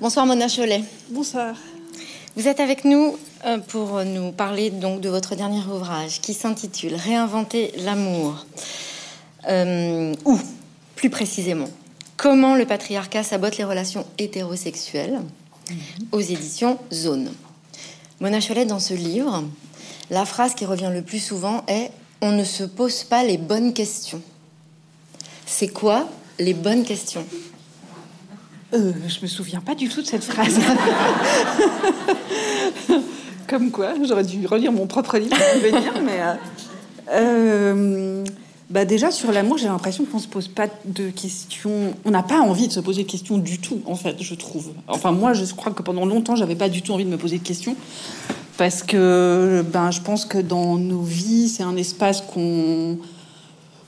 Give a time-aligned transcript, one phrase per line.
[0.00, 0.82] Bonsoir Mona Cholet.
[1.10, 1.54] Bonsoir.
[2.34, 6.96] Vous êtes avec nous euh, pour nous parler donc de votre dernier ouvrage qui s'intitule
[6.96, 8.44] Réinventer l'amour.
[9.48, 10.36] Euh, ou,
[10.96, 11.68] plus précisément,
[12.16, 15.20] Comment le patriarcat sabote les relations hétérosexuelles
[16.10, 17.30] aux éditions Zone.
[18.20, 19.44] Mona Cholet, dans ce livre,
[20.10, 23.72] la phrase qui revient le plus souvent est On ne se pose pas les bonnes
[23.72, 24.22] questions.
[25.46, 26.08] C'est quoi
[26.40, 27.24] les bonnes questions?
[28.74, 30.58] Euh, je me souviens pas du tout de cette phrase.
[33.48, 36.34] Comme quoi, j'aurais dû relire mon propre livre pour venir, mais euh,
[37.10, 38.24] euh,
[38.70, 41.94] bah déjà sur l'amour, j'ai l'impression qu'on se pose pas de questions.
[42.04, 44.72] On n'a pas envie de se poser de questions du tout, en fait, je trouve.
[44.88, 47.38] Enfin, moi, je crois que pendant longtemps, j'avais pas du tout envie de me poser
[47.38, 47.76] de questions
[48.56, 52.98] parce que ben, je pense que dans nos vies, c'est un espace qu'on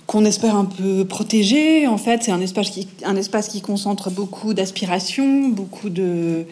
[0.07, 1.87] qu'on espère un peu protéger.
[1.87, 6.47] En fait, c'est un espace qui, un espace qui concentre beaucoup d'aspiration, beaucoup de,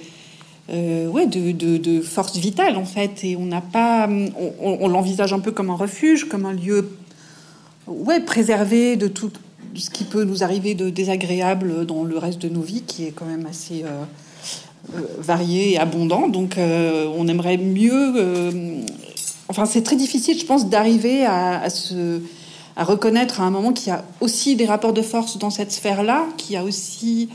[0.71, 3.23] euh, ouais, de, de, force vitale en fait.
[3.23, 4.09] Et on n'a pas,
[4.61, 6.91] on, l'envisage un peu comme un refuge, comme un lieu,
[7.87, 9.31] ouais, préservé de tout
[9.77, 13.13] ce qui peut nous arriver de désagréable dans le reste de nos vies, qui est
[13.13, 14.05] quand même assez euh,
[14.97, 16.29] euh varié et abondant.
[16.29, 18.83] Donc, on aimerait mieux.
[19.49, 22.21] Enfin, c'est très difficile, je pense, d'arriver à, à se
[22.77, 25.73] à reconnaître à un moment qu'il y a aussi des rapports de force dans cette
[25.73, 27.29] sphère-là, qu'il y a aussi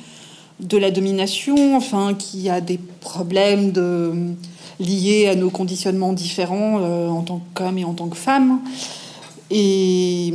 [0.60, 3.72] de la domination, enfin, qu'il a des problèmes
[4.80, 8.60] liés à nos conditionnements différents euh, en tant qu'homme et en tant que femme.
[9.52, 10.32] Et,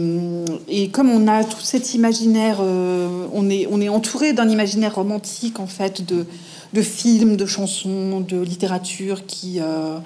[0.68, 4.96] et, comme on a tout cet imaginaire, euh, on, est, on est entouré d'un imaginaire
[4.96, 6.26] romantique, en fait, de,
[6.72, 9.98] de, films, de chansons, de littérature qui, euh,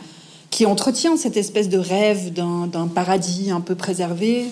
[0.50, 4.46] qui entretient cette espèce de rêve d'un paradis un peu préservé.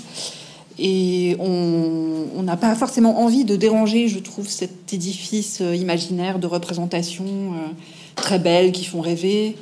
[0.79, 6.47] Et on n'a pas forcément envie de déranger, je trouve, cet édifice euh, imaginaire de
[6.47, 7.73] représentation euh,
[8.15, 9.57] très belle qui font rêver,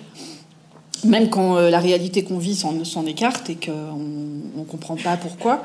[1.05, 5.63] même quand euh, la réalité qu'on vit s'en écarte et qu'on ne comprend pas pourquoi.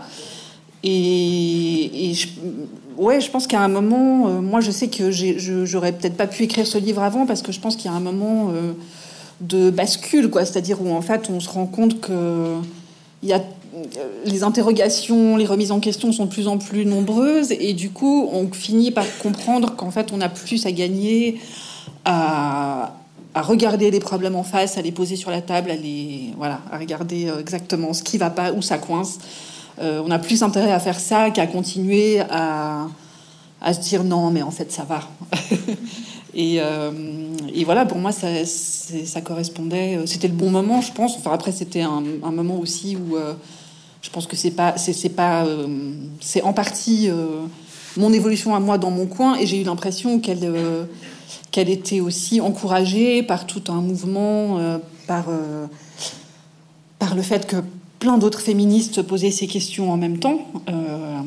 [0.83, 2.27] Et, et je,
[2.97, 6.67] ouais, je pense qu'à un moment, moi je sais que j'aurais peut-être pas pu écrire
[6.67, 8.53] ce livre avant parce que je pense qu'il y a un moment
[9.41, 10.45] de bascule, quoi.
[10.45, 12.57] C'est-à-dire où en fait on se rend compte que
[13.23, 13.41] y a
[14.25, 18.29] les interrogations, les remises en question sont de plus en plus nombreuses et du coup
[18.31, 21.39] on finit par comprendre qu'en fait on a plus à gagner
[22.05, 22.95] à,
[23.33, 26.61] à, regarder les problèmes en face, à les poser sur la table, à les voilà,
[26.71, 29.19] à regarder euh, exactement ce qui va pas, où ça coince.
[29.79, 32.88] Euh, on a plus intérêt à faire ça qu'à continuer à,
[33.61, 35.01] à, se dire non mais en fait ça va.
[36.34, 36.91] et, euh,
[37.53, 41.16] et, voilà pour moi ça, correspondait, c'était le bon moment je pense.
[41.17, 43.34] Enfin après c'était un, moment aussi où euh,
[44.01, 45.68] je pense que c'est pas, c'est pas, euh,
[46.22, 47.41] c'est en partie euh,
[47.97, 50.85] mon évolution à moi dans mon coin, et j'ai eu l'impression qu'elle, euh,
[51.51, 55.66] qu'elle était aussi encouragée par tout un mouvement, euh, par, euh,
[56.97, 57.57] par le fait que
[58.00, 61.22] plein d'autres féministes posaient ces questions en même temps, euh,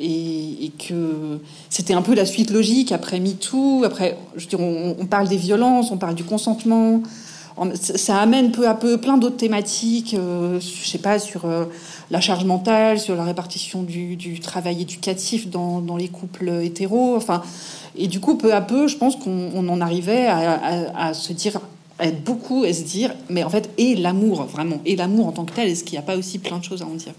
[0.00, 1.38] et, et, que
[1.68, 5.90] c'était un peu la suite logique après MeToo, après, je dire, on, parle des violences,
[5.90, 7.02] on parle du consentement
[7.74, 11.66] ça amène peu à peu plein d'autres thématiques, euh, je sais pas, sur euh,
[12.10, 17.16] la charge mentale, sur la répartition du, travail éducatif dans, les couples hétéros.
[17.16, 17.42] Enfin,
[17.96, 21.60] et du coup, peu à peu, je pense qu'on en arrivait à, à, se dire,
[21.98, 25.32] à être beaucoup, à se dire, mais en fait, et l'amour, vraiment, et l'amour en
[25.32, 27.12] tant que tel, est-ce qu'il n'y a pas aussi plein de choses à en dire?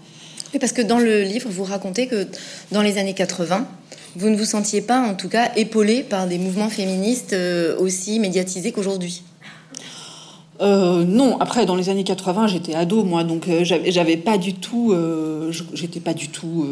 [0.58, 2.26] Parce que dans le livre, vous racontez que
[2.70, 3.66] dans les années 80,
[4.16, 8.18] vous ne vous sentiez pas, en tout cas, épaulé par des mouvements féministes euh, aussi
[8.18, 9.22] médiatisés qu'aujourd'hui.
[10.60, 14.54] Euh, non, après dans les années 80, j'étais ado moi, donc euh, j'avais pas du
[14.54, 14.94] tout,
[15.72, 16.66] j'étais pas du tout.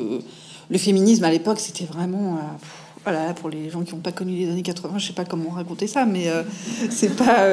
[0.68, 2.38] Le féminisme à l'époque, c'était vraiment,
[3.04, 5.50] voilà, pour les gens qui n'ont pas connu les années 80, je sais pas comment
[5.50, 6.26] raconter ça, mais
[6.90, 7.46] c'est pas,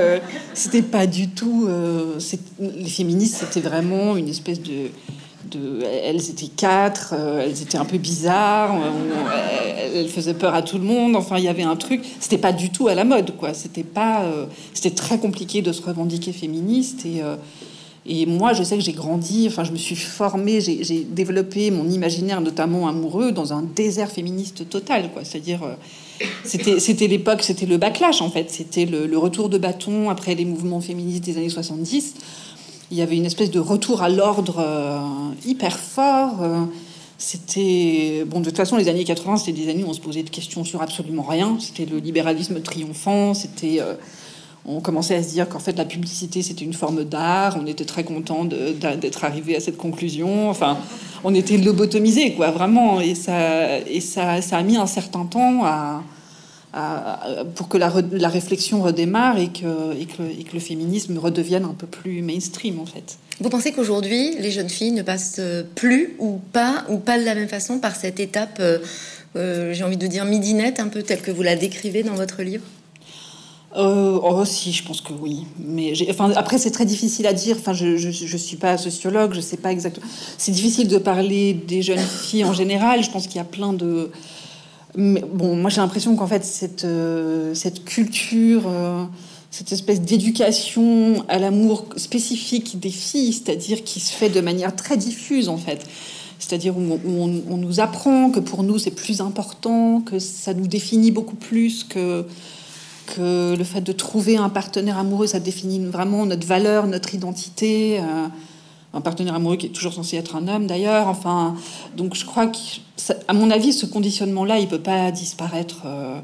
[0.53, 1.67] c'était pas du tout.
[2.59, 4.91] les féministes, c'était vraiment une espèce de
[5.55, 10.77] elles étaient quatre, euh, elles étaient un peu bizarres, on, elles faisaient peur à tout
[10.77, 11.15] le monde.
[11.15, 12.01] Enfin, il y avait un truc.
[12.19, 13.53] C'était pas du tout à la mode, quoi.
[13.53, 17.05] C'était pas, euh, c'était très compliqué de se revendiquer féministe.
[17.05, 17.35] Et, euh,
[18.27, 19.47] moi, je sais que j'ai grandi.
[19.47, 24.69] Enfin, je me suis formée, j'ai développé mon imaginaire, notamment amoureux, dans un désert féministe
[24.69, 25.25] total, quoi.
[25.25, 25.59] C'est-à-dire,
[26.45, 28.49] c'était, l'époque, c'était le backlash, en fait.
[28.49, 32.13] C'était le retour de bâton après les mouvements féministes des années 70
[32.91, 34.99] il y avait une espèce de retour à l'ordre euh,
[35.45, 36.41] hyper fort.
[36.41, 36.63] Euh,
[37.17, 40.21] c'était bon de toute façon les années 80 c'était des années où on se posait
[40.21, 43.95] de questions sur absolument rien c'était le libéralisme triomphant c'était euh,
[44.67, 47.85] on commençait à se dire qu'en fait la publicité c'était une forme d'art on était
[47.85, 50.77] très content d'être arrivé à cette conclusion enfin
[51.23, 55.65] on était lobotomisé quoi vraiment et ça et ça, ça a mis un certain temps
[55.65, 56.03] à,
[57.55, 61.65] pour que la, la, réflexion redémarre et que, et, que, et que, le féminisme redevienne
[61.65, 63.17] un peu plus mainstream en fait.
[63.39, 65.41] Vous pensez qu'aujourd'hui les jeunes filles ne passent
[65.75, 68.79] plus ou pas ou pas de la même façon par cette étape, euh,
[69.35, 72.41] euh, j'ai envie de dire midinette, un peu telle que vous la décrivez dans votre
[72.41, 72.63] livre?
[73.75, 75.45] Euh, oh si, je pense que oui.
[75.59, 77.57] Mais enfin, après, c'est très difficile à dire.
[77.59, 80.07] Enfin, je, je, je suis pas sociologue, je sais pas exactement.
[80.37, 83.03] C'est difficile de parler des jeunes filles en général.
[83.03, 84.09] Je pense qu'il y a plein de
[84.97, 89.03] bon, moi j'ai l'impression qu'en fait cette, euh, cette culture, euh,
[89.51, 94.97] cette espèce d'éducation à l'amour spécifique des filles, c'est-à-dire qui se fait de manière très
[94.97, 95.85] diffuse en fait.
[96.39, 101.11] C'est-à-dire où, on, nous apprend que pour nous c'est plus important, que ça nous définit
[101.11, 102.25] beaucoup plus que,
[103.15, 107.99] que le fait de trouver un partenaire amoureux, ça définit vraiment notre valeur, notre identité.
[107.99, 108.27] Euh,
[108.97, 111.07] un partenaire amoureux qui est toujours censé être un homme d'ailleurs.
[111.07, 111.55] Enfin,
[111.95, 115.83] donc je crois qu'à mon avis, ce conditionnement-là, il peut pas disparaître.
[115.85, 116.19] Euh,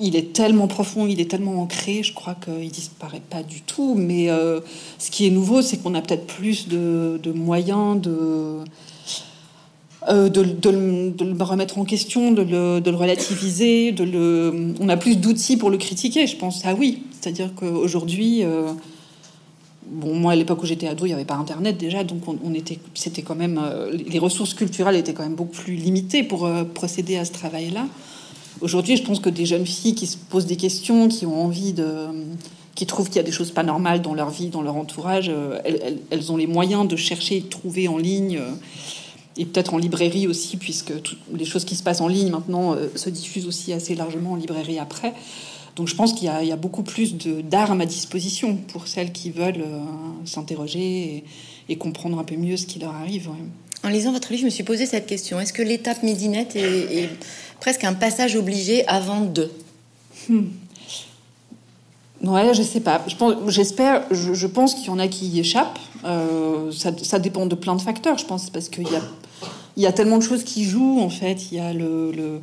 [0.00, 3.94] il est tellement profond, il est tellement ancré, je crois qu'il disparaît pas du tout.
[3.94, 4.60] Mais euh,
[4.98, 8.64] ce qui est nouveau, c'est qu'on a peut-être plus de, moyens de,
[10.08, 14.74] euh, de, le remettre en question, de le, relativiser, de le...
[14.80, 16.62] on a plus d'outils pour le critiquer, je pense.
[16.64, 18.42] Ah oui, c'est-à-dire qu'aujourd'hui,
[19.86, 22.54] Bon, moi, à l'époque où j'étais ado, il n'y avait pas Internet déjà, donc on,
[22.54, 26.46] était, c'était quand même, euh, les ressources culturelles étaient quand même beaucoup plus limitées pour
[26.46, 27.86] euh, procéder à ce travail-là.
[28.62, 31.74] Aujourd'hui, je pense que des jeunes filles qui se posent des questions, qui ont envie
[31.74, 32.06] de,
[32.74, 35.28] qui trouvent qu'il y a des choses pas normales dans leur vie, dans leur entourage,
[35.28, 35.58] euh,
[36.10, 38.40] elles, ont les moyens de chercher et de trouver en ligne,
[39.36, 40.94] et peut-être en librairie aussi, puisque
[41.34, 44.78] les choses qui se passent en ligne maintenant se diffusent aussi assez largement en librairie
[44.78, 45.12] après.
[45.76, 49.62] Donc je pense qu'il y, a beaucoup plus d'armes à disposition pour celles qui veulent
[49.62, 49.80] euh,
[50.24, 51.24] s'interroger
[51.68, 53.28] et, comprendre un peu mieux ce qui leur arrive.
[53.82, 55.40] En lisant votre livre, je me suis posé cette question.
[55.40, 57.08] Est-ce que l'étape midinette est,
[57.60, 59.50] presque un passage obligé avant de
[60.28, 60.44] hmm.
[62.22, 63.04] Ouais, je sais pas.
[63.48, 65.80] J'espère, je, pense qu'il y en a qui y échappent.
[66.04, 69.02] Euh, ça, dépend de plein de facteurs, je pense, parce qu'il y a,
[69.76, 71.50] il y a tellement de choses qui jouent, en fait.
[71.50, 72.40] Il y a le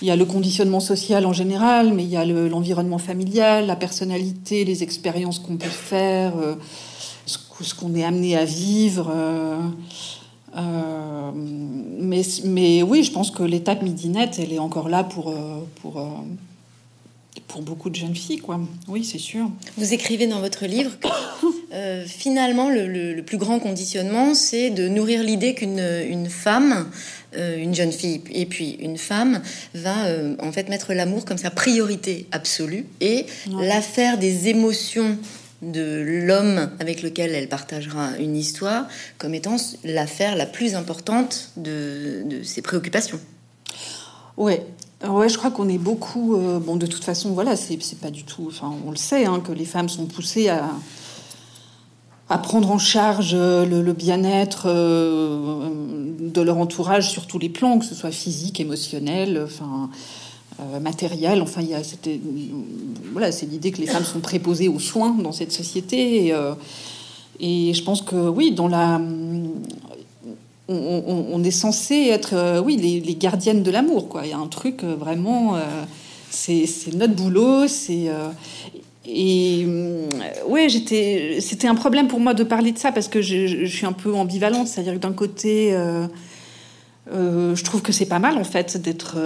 [0.00, 3.76] il y a le conditionnement social en général, mais il y a l'environnement familial, la
[3.76, 6.54] personnalité, les expériences qu'on peut faire, euh,
[7.26, 9.10] ce, qu'on est amené à vivre.
[9.12, 9.58] Euh,
[10.56, 15.34] euh, mais, oui, je pense que l'étape midinette, elle est encore là pour,
[15.82, 16.00] pour,
[17.60, 18.38] beaucoup de jeunes filles.
[18.38, 18.60] Quoi.
[18.86, 19.50] Oui, c'est sûr.
[19.76, 21.08] Vous écrivez dans votre livre que
[22.06, 26.86] finalement, le, plus grand conditionnement, c'est de nourrir l'idée qu'une une femme
[27.36, 29.42] une jeune fille et puis une femme
[29.74, 33.26] va euh, en fait mettre l'amour comme sa priorité absolue et
[33.60, 35.18] l'affaire des émotions
[35.60, 38.86] de l'homme avec lequel elle partagera une histoire
[39.18, 43.20] comme étant l'affaire la plus importante de, ses préoccupations.
[44.36, 44.64] Ouais,
[45.06, 46.34] Ouais, je crois qu'on est beaucoup.
[46.34, 48.46] Euh, bon, de toute façon, voilà, c'est pas du tout.
[48.48, 50.70] Enfin, on le sait, hein, que les femmes sont poussées à,
[52.30, 55.68] à prendre en charge euh, le, bien-être euh,
[56.20, 59.88] de leur entourage sur tous les plans, que ce soit physique, émotionnel, enfin
[60.60, 61.40] euh, matériel.
[61.40, 62.20] Enfin, il y a c'était
[63.12, 66.34] voilà, c'est l'idée que les femmes sont préposées aux soins dans cette société.
[67.40, 69.00] Et, je pense que oui, dans la
[70.70, 74.26] on, est censé être oui les, gardiennes de l'amour quoi.
[74.26, 75.56] Il y a un truc vraiment
[76.28, 78.10] c'est notre boulot, c'est
[79.06, 80.08] et euh,
[80.48, 83.92] ouais, c'était un problème pour moi de parler de ça parce que je, suis un
[83.92, 86.06] peu ambivalente, c'est-à-dire que d'un côté, euh,
[87.12, 89.16] euh, je trouve que c'est pas mal en fait d'être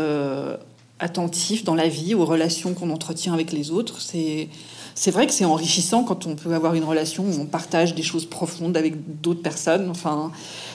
[0.99, 4.01] attentif dans la vie aux relations qu'on entretient avec les autres.
[4.01, 4.49] C'est
[4.95, 8.03] c'est vrai que c'est enrichissant quand on peut avoir une relation où on partage des
[8.03, 9.89] choses profondes avec d'autres personnes.
[9.89, 10.31] Enfin,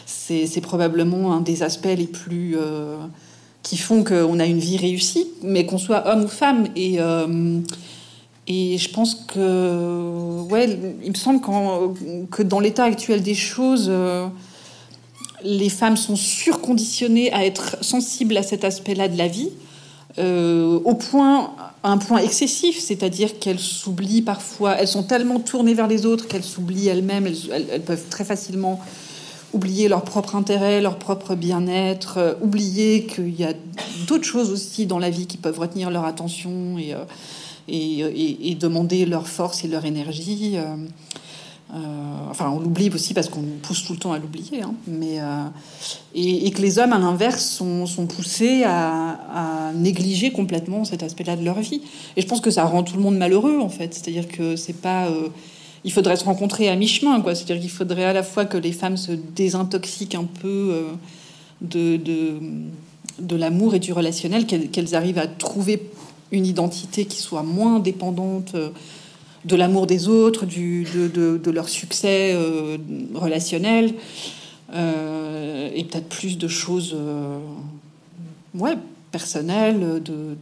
[0.08, 2.58] c'est, c'est probablement un des aspects les plus
[3.62, 6.68] qui font qu'on a une vie réussie, mais qu'on soit homme ou femme.
[6.76, 6.98] Et
[8.48, 11.42] et je pense que, ouais, il me semble
[12.32, 14.28] que dans l'état actuel des choses, euh,
[15.44, 19.50] les femmes sont surconditionnées à être sensibles à cet aspect-là de la vie,
[20.18, 21.52] euh, au point,
[21.84, 26.44] un point excessif, c'est-à-dire qu'elles s'oublient parfois, elles sont tellement tournées vers les autres qu'elles
[26.44, 28.80] s'oublient elles-mêmes, elles, peuvent très facilement
[29.54, 33.54] oublier leur propre intérêt, leur propre bien-être, euh, oublier qu'il y a
[34.08, 36.96] d'autres choses aussi dans la vie qui peuvent retenir leur attention et
[37.68, 40.54] et, demander leur force et leur énergie.
[40.56, 40.76] Euh,
[41.74, 41.78] euh,
[42.30, 45.44] enfin, on l'oublie aussi parce qu'on pousse tout le temps à l'oublier, hein, mais euh,
[46.16, 51.60] et, que les hommes, à l'inverse, sont, poussés à, négliger complètement cet aspect-là de leur
[51.60, 51.82] vie.
[52.16, 53.94] Et je pense que ça rend tout le monde malheureux, en fait.
[53.94, 55.10] C'est-à-dire que c'est pas
[55.84, 57.36] il faudrait se rencontrer à mi-chemin, quoi.
[57.36, 60.86] C'est-à-dire qu'il faudrait à la fois que les femmes se désintoxiquent un peu
[61.62, 61.98] de,
[63.20, 65.82] de l'amour et du relationnel, qu'elles arrivent à trouver
[66.32, 68.56] une identité qui soit moins dépendante
[69.46, 72.36] de l'amour des autres, du, de, leur succès
[73.14, 73.94] relationnel,
[74.74, 76.96] et peut-être plus de choses
[78.56, 78.76] ouais,
[79.12, 80.36] personnelles, de,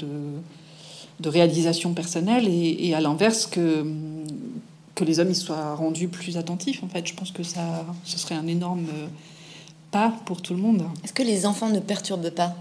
[1.20, 6.84] de réalisation personnelle et, à l'inverse que les hommes y soient rendus plus attentifs.
[6.84, 8.88] En fait, je pense que ça, ce serait un énorme
[9.92, 10.84] pas pour tout le monde.
[11.04, 12.56] Est-ce que les enfants ne perturbent pas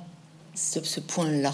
[0.55, 1.53] ce, point-là?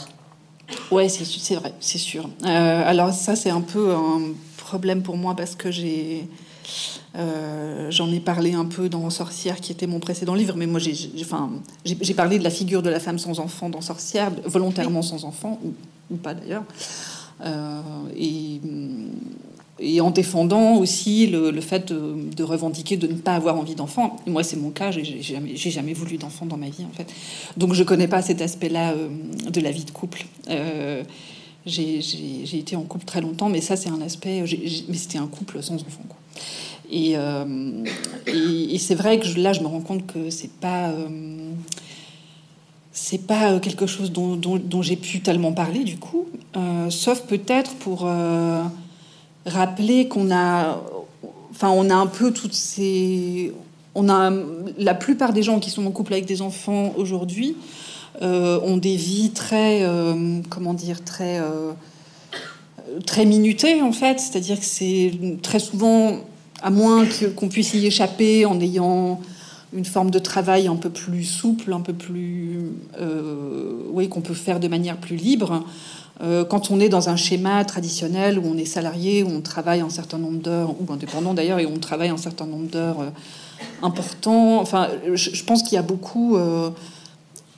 [0.90, 2.28] Ouais, c'est vrai, c'est sûr.
[2.44, 4.20] Euh, alors ça, c'est un peu un
[4.56, 6.28] problème pour moi parce que j'ai
[7.16, 10.78] euh, j'en ai parlé un peu dans Sorcière, qui était mon précédent livre, mais moi
[10.78, 11.50] j'ai enfin,
[12.16, 15.72] parlé de la figure de la femme sans enfant dans Sorcière, volontairement sans enfant, ou,
[16.12, 16.64] ou pas d'ailleurs.
[17.44, 17.80] Euh,
[18.16, 18.60] et,
[19.80, 24.16] et, en défendant aussi le, fait de, revendiquer de ne pas avoir envie d'enfant.
[24.26, 27.12] Moi, c'est mon cas, j'ai jamais, jamais voulu d'enfant dans ma vie, en fait.
[27.56, 29.08] Donc, je connais pas cet aspect-là euh,
[29.50, 30.24] de la vie de couple.
[30.48, 31.02] Euh,
[31.66, 31.98] j'ai
[32.52, 34.44] été en couple très longtemps, mais ça, c'est un aspect.
[34.88, 36.04] mais c'était un couple sans enfant.
[36.08, 36.16] Quoi.
[36.90, 37.16] Et,
[38.78, 40.92] c'est vrai que là, je me rends compte que c'est pas
[43.00, 47.74] c'est pas euh, quelque chose dont, j'ai pu tellement parler du coup, euh, sauf peut-être
[47.76, 48.62] pour euh,
[49.46, 50.80] rappeler qu'on a,
[51.50, 53.52] enfin, on a un peu toutes ces,
[53.94, 54.32] on a
[54.78, 57.56] la plupart des gens qui sont en couple avec des enfants aujourd'hui
[58.22, 59.82] ont des vies très,
[60.50, 61.40] comment dire, très,
[63.06, 66.18] très minutées en fait, c'est-à-dire que c'est très souvent,
[66.62, 67.06] à moins
[67.36, 69.20] qu'on puisse y échapper en ayant
[69.72, 74.34] une forme de travail un peu plus souple, un peu plus, euh, oui, qu'on peut
[74.34, 75.64] faire de manière plus libre.
[76.22, 79.80] Euh, quand on est dans un schéma traditionnel où on est salarié, où on travaille
[79.80, 83.00] un certain nombre d'heures, ou indépendant d'ailleurs, et où on travaille un certain nombre d'heures
[83.00, 83.10] euh,
[83.82, 86.38] importants, enfin, je, pense qu'il y a beaucoup,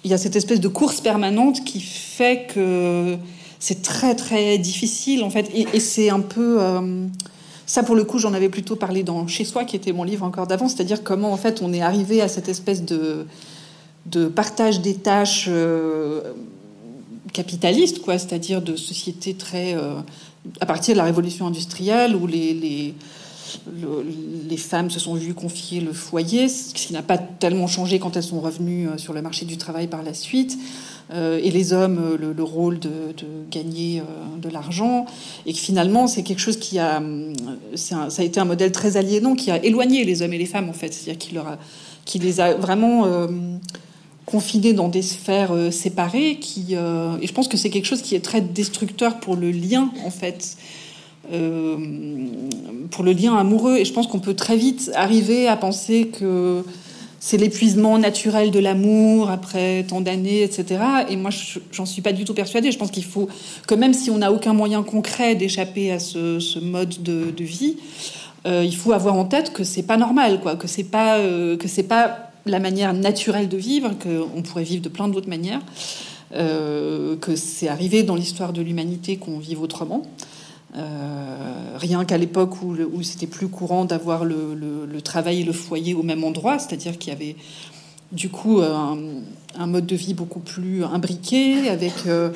[0.05, 3.17] il y a cette espèce de course permanente qui fait que
[3.61, 6.59] c'est très très difficile en fait, et, c'est un peu
[7.73, 10.27] ça, pour le coup, j'en avais plutôt parlé dans Chez soi, qui était mon livre
[10.27, 13.27] encore d'avant, c'est-à-dire comment, en fait, on est arrivé à cette espèce de,
[14.05, 16.21] de partage des tâches euh,
[17.33, 19.75] capitalistes, quoi, c'est-à-dire de sociétés très.
[19.75, 20.01] Euh,
[20.61, 22.95] à partir de la révolution industrielle, où les, les,
[24.49, 28.17] les femmes se sont vues confier le foyer, ce qui n'a pas tellement changé quand
[28.17, 30.59] elles sont revenues euh, sur le marché du travail par la suite.
[31.13, 32.91] Euh, et les hommes le, rôle de,
[33.51, 34.03] gagner
[34.41, 35.05] de l'argent,
[35.47, 37.03] et que finalement c'est quelque chose qui a,
[37.75, 40.71] ça a été un modèle très aliénant qui a éloigné les hommes et les femmes
[40.71, 41.59] en fait, c'est-à-dire qui, leur a,
[42.05, 43.29] qui les a vraiment
[44.27, 48.25] confinés dans des sphères séparées, qui, et je pense que c'est quelque chose qui est
[48.25, 50.57] très destructeur pour le lien en fait.
[51.29, 56.65] pour le lien amoureux et je pense qu'on peut très vite arriver à penser que
[57.25, 60.81] c'est l'épuisement naturel de l'amour après tant d'années, etc.
[61.09, 61.31] Et moi,
[61.71, 62.73] j'en suis pas du tout persuadée.
[62.73, 63.29] Je pense qu'il faut
[63.69, 67.77] que même si on n'a aucun moyen concret d'échapper à ce, mode de, vie,
[68.45, 71.57] euh, il faut avoir en tête que c'est pas normal, quoi, que c'est pas euh,
[71.57, 75.61] que c'est pas la manière naturelle de vivre, qu'on pourrait vivre de plein d'autres manières,
[76.35, 80.03] euh, que c'est arrivé dans l'histoire de l'humanité qu'on vive autrement.
[80.75, 86.03] Euh, rien qu'à l'époque où, c'était plus courant d'avoir le, travail et le foyer au
[86.03, 87.37] même endroit, c'est-à-dire qu'il y avait
[88.13, 92.33] du coup un, mode de vie beaucoup plus imbriqué, avec euh,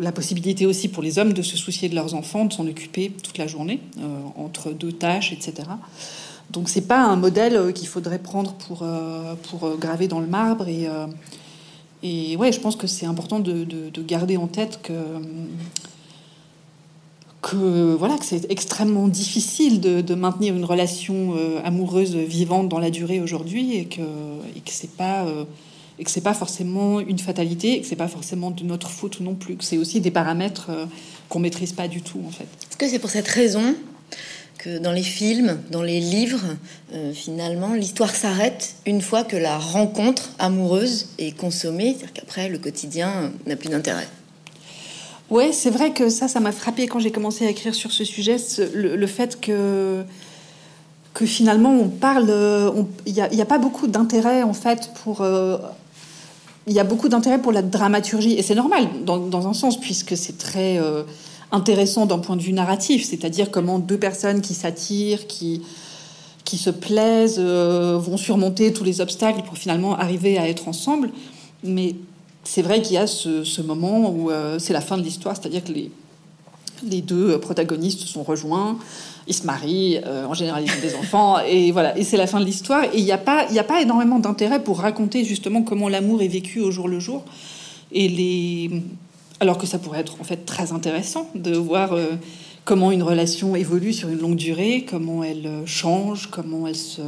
[0.00, 3.12] la possibilité aussi pour les hommes de se soucier de leurs enfants, de s'en occuper
[3.22, 3.80] toute la journée,
[4.36, 5.68] entre deux tâches, etc.
[6.50, 8.86] Donc c'est pas un modèle qu'il faudrait prendre pour,
[9.48, 10.66] pour graver dans le marbre.
[10.68, 10.88] Et,
[12.02, 14.92] et ouais, je pense que c'est important de, de, garder en tête que
[17.40, 22.90] que voilà que c'est extrêmement difficile de, maintenir une relation euh, amoureuse vivante dans la
[22.90, 24.02] durée aujourd'hui et que
[24.56, 25.44] et que c'est pas euh,
[25.98, 29.20] et que c'est pas forcément une fatalité et que c'est pas forcément de notre faute
[29.20, 30.86] non plus que c'est aussi des paramètres euh,
[31.28, 32.48] qu'on maîtrise pas du tout en fait.
[32.70, 33.74] Est-ce que c'est pour cette raison
[34.58, 36.44] que dans les films, dans les livres,
[37.14, 43.32] finalement, l'histoire s'arrête une fois que la rencontre amoureuse est consommée, c'est-à-dire qu'après le quotidien
[43.46, 44.08] n'a plus d'intérêt.
[45.30, 48.04] Ouais, c'est vrai que ça, ça m'a frappé quand j'ai commencé à écrire sur ce
[48.04, 48.36] sujet,
[48.74, 50.02] le, fait que
[51.12, 52.32] que finalement on parle,
[53.04, 55.58] il n'y a, pas beaucoup d'intérêt en fait pour euh,
[56.66, 60.16] il y a beaucoup d'intérêt pour la dramaturgie et c'est normal dans, un sens puisque
[60.16, 61.02] c'est très euh,
[61.52, 65.62] intéressant d'un point de vue narratif, c'est-à-dire comment deux personnes qui s'attirent, qui
[66.48, 71.10] qui se plaisent, euh, vont surmonter tous les obstacles pour finalement arriver à être ensemble.
[71.62, 71.94] Mais
[72.42, 75.62] c'est vrai qu'il y a ce, moment où euh, c'est la fin de l'histoire, c'est-à-dire
[75.62, 75.90] que les,
[76.84, 78.78] les deux protagonistes sont rejoints,
[79.26, 82.26] ils se marient, euh, en général ils ont des enfants, et voilà, et c'est la
[82.26, 82.84] fin de l'histoire.
[82.84, 86.28] Et il n'y a, pas, a pas énormément d'intérêt pour raconter justement comment l'amour est
[86.28, 87.24] vécu au jour le jour.
[87.92, 88.82] Et les...
[89.40, 92.16] Alors que ça pourrait être en fait très intéressant de voir euh,
[92.64, 97.02] comment une relation évolue sur une longue durée, comment elle euh, change, comment elle se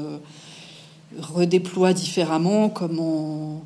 [1.19, 3.63] redéploie différemment, comment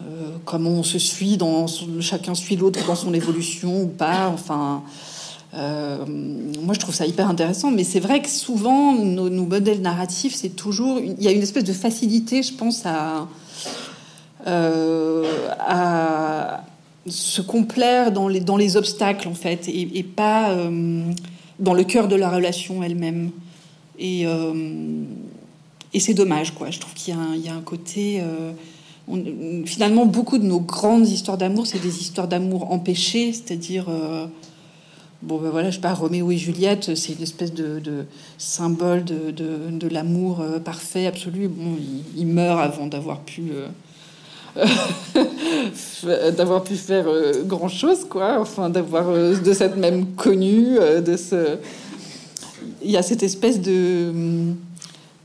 [0.00, 1.66] euh, on se suit, dans
[2.00, 4.28] chacun suit l'autre dans son évolution ou pas.
[4.28, 4.84] Enfin,
[5.52, 10.50] moi je trouve ça hyper intéressant, mais c'est vrai que souvent nos, modèles narratifs, c'est
[10.50, 13.26] toujours il y a une espèce de facilité, je pense à
[17.06, 20.56] se complaire dans les obstacles en fait, et, pas
[21.58, 23.30] dans le cœur de la relation elle-même.
[23.98, 24.26] Et
[25.94, 26.70] et c'est dommage, quoi.
[26.70, 28.20] Je trouve qu'il y, a un côté
[29.64, 34.26] finalement, beaucoup de nos grandes histoires d'amour, c'est des histoires d'amour empêchées, c'est-à-dire, euh,
[35.22, 39.88] bon, ben voilà, je sais pas, Roméo et Juliette, c'est une espèce de, symbole de,
[39.88, 41.48] l'amour euh, parfait, absolu.
[41.48, 41.76] Bon,
[42.16, 43.52] il, meurt avant d'avoir pu.
[44.56, 47.06] Euh, d'avoir pu faire
[47.44, 48.38] grand chose quoi.
[48.40, 51.58] Enfin d'avoir de cette même connue de ce
[52.82, 54.12] il y a cette espèce de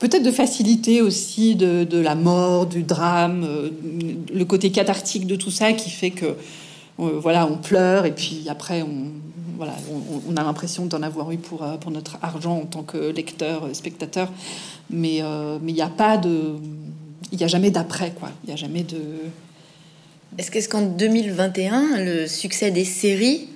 [0.02, 3.70] peut-être de facilité aussi de, la mort, du drame, euh,
[4.34, 8.48] le côté cathartique de tout ça qui fait que euh, voilà, on pleure et puis
[8.50, 9.12] après on
[9.58, 9.76] voilà,
[10.28, 13.70] on, a l'impression d'en avoir eu pour, euh, pour notre argent en tant que lecteur,
[13.74, 14.28] spectateur,
[14.90, 15.22] mais
[15.62, 16.56] mais il n'y a pas de,
[17.32, 19.00] il n'y a jamais d'après quoi, il n'y a jamais de.
[20.38, 23.48] Est-ce qu'en 2021 le succès des séries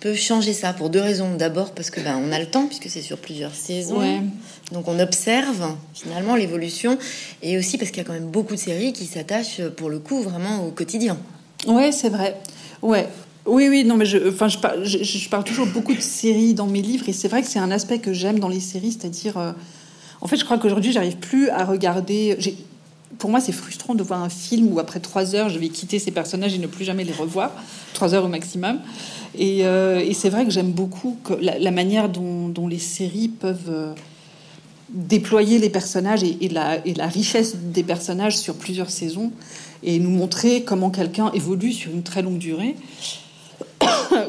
[0.00, 1.34] peut changer ça pour deux raisons.
[1.36, 4.02] D'abord parce que ben, on a le temps puisque c'est sur plusieurs saisons,
[4.72, 6.98] donc on observe finalement l'évolution,
[7.42, 9.98] et aussi parce qu'il y a quand même beaucoup de séries qui s'attachent pour le
[9.98, 11.18] coup vraiment au quotidien.
[11.66, 12.36] Ouais, c'est vrai.
[12.82, 13.08] Ouais.
[13.46, 16.66] Oui, oui, non, mais je, enfin, je, parle, je, parle toujours beaucoup de séries dans
[16.66, 19.38] mes livres, et c'est vrai que c'est un aspect que j'aime dans les séries, c'est-à-dire,
[19.38, 19.52] euh,
[20.20, 22.36] en fait, je crois qu'aujourd'hui, j'arrive plus à regarder
[23.18, 25.98] pour moi, c'est frustrant de voir un film où après trois heures, je vais quitter
[25.98, 27.52] ces personnages et ne plus jamais les revoir,
[27.94, 28.80] trois heures au maximum.
[29.38, 33.92] Et, euh, c'est vrai que j'aime beaucoup la, manière dont, les séries peuvent euh,
[34.88, 39.30] déployer les personnages et, la, et, la, richesse des personnages sur plusieurs saisons
[39.82, 42.76] et nous montrer comment quelqu'un évolue sur une très longue durée,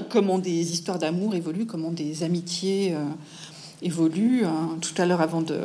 [0.09, 2.93] comment des histoires d'amour évoluent, comment des amitiés.
[2.93, 3.03] Euh,
[3.81, 4.43] évolue.
[4.45, 4.77] Hein.
[4.81, 5.59] Tout à l'heure, avant de,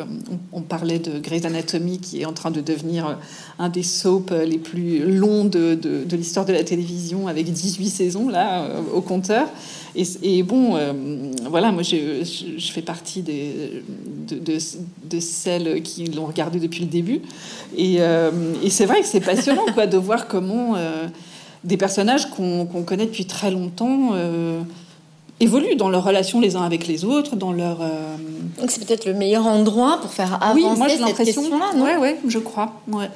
[0.53, 3.19] on, parlait de Grey's Anatomy qui est en train de devenir
[3.59, 8.29] un des soaps les plus longs de, de, l'histoire de la télévision avec 18 saisons
[8.29, 9.49] là euh, au compteur.
[9.95, 10.93] Et, bon, euh,
[11.51, 12.25] voilà, moi je,
[12.57, 13.83] je, fais partie des,
[14.29, 17.21] de, de, celles qui l'ont regardé depuis le début.
[17.77, 18.31] Et, euh,
[18.63, 20.77] et c'est vrai que c'est passionnant quoi, de voir comment
[21.65, 24.13] des personnages qu'on connaît depuis très longtemps
[25.43, 27.83] évoluent dans leurs relations les uns avec les autres, dans leur.
[27.83, 28.17] Euh,
[28.61, 32.17] Donc c'est peut-être le meilleur endroit pour faire avancer oui, moi, cette question-là, non Ouais,
[32.27, 32.81] je crois.
[32.89, 33.11] Ouais.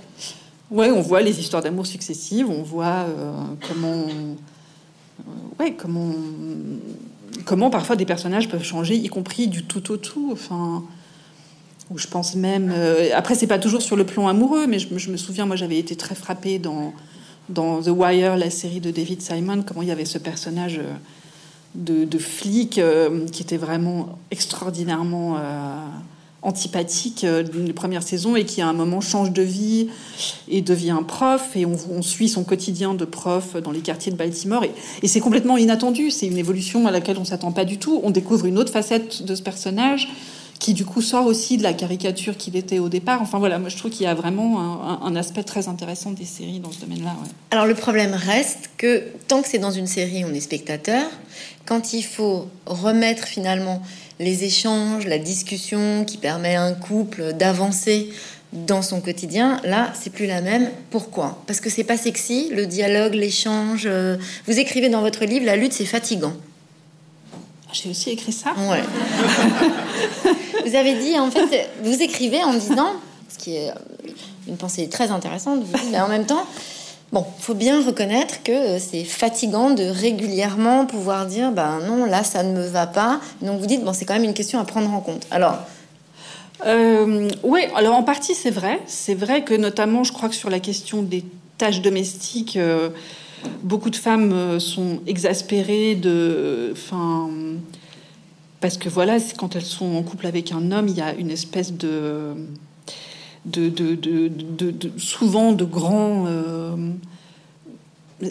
[0.70, 3.32] ouais, on voit les histoires d'amour successives, on voit euh,
[3.68, 6.12] comment, euh, ouais, comment,
[7.44, 10.30] comment parfois des personnages peuvent changer, y compris du tout au tout.
[10.32, 10.82] Enfin,
[11.88, 12.74] où je pense même.
[13.14, 15.78] après, c'est pas toujours sur le plan amoureux, mais je, je me souviens, moi, j'avais
[15.78, 16.92] été très frappée dans
[17.48, 20.80] dans The Wire, la série de David Simon, comment il y avait ce personnage
[21.76, 25.76] de, flic euh, qui était vraiment extraordinairement euh,
[26.42, 29.88] antipathique euh, d'une première saison et qui à un moment change de vie
[30.48, 34.64] et devient prof et on, suit son quotidien de prof dans les quartiers de Baltimore
[34.64, 36.10] et, c'est complètement inattendu.
[36.10, 38.00] C'est une évolution à laquelle on s'attend pas du tout.
[38.04, 40.08] On découvre une autre facette de ce personnage
[40.58, 43.20] qui du coup sort aussi de la caricature qu'il était au départ.
[43.22, 46.60] Enfin voilà, moi je trouve qu'il y a vraiment un, aspect très intéressant des séries
[46.60, 47.14] dans ce domaine-là.
[47.50, 51.04] Alors le problème reste que tant que c'est dans une série, on est spectateur.
[51.64, 53.82] Quand il faut remettre finalement
[54.18, 58.10] les échanges, la discussion qui permet à un couple d'avancer
[58.52, 60.70] dans son quotidien, là, c'est plus la même.
[60.90, 61.42] Pourquoi?
[61.46, 63.82] Parce que c'est pas sexy, le dialogue, l'échange.
[63.86, 64.16] Euh,
[64.46, 66.32] vous écrivez dans votre livre, la lutte, c'est fatigant.
[67.72, 68.54] J'ai aussi écrit ça.
[68.70, 68.82] Ouais.
[70.66, 72.92] vous avez dit, en fait, vous écrivez en disant,
[73.28, 73.70] ce qui est
[74.48, 76.44] une pensée très intéressante, mais en même temps,
[77.12, 82.42] bon, faut bien reconnaître que c'est fatigant de régulièrement pouvoir dire, ben non, là, ça
[82.42, 83.20] ne me va pas.
[83.42, 85.26] Donc vous dites, bon, c'est quand même une question à prendre en compte.
[85.30, 85.58] Alors.
[86.64, 88.80] Euh, oui, alors en partie c'est vrai.
[88.86, 91.22] C'est vrai que notamment, je crois que sur la question des
[91.58, 92.88] tâches domestiques, euh,
[93.62, 97.28] beaucoup de femmes euh, sont exaspérées de, enfin,
[98.60, 101.30] parce que voilà, quand elles sont en couple avec un homme, il y a une
[101.30, 102.34] espèce de,
[103.44, 103.94] de, de,
[104.26, 106.74] de souvent de grands, euh,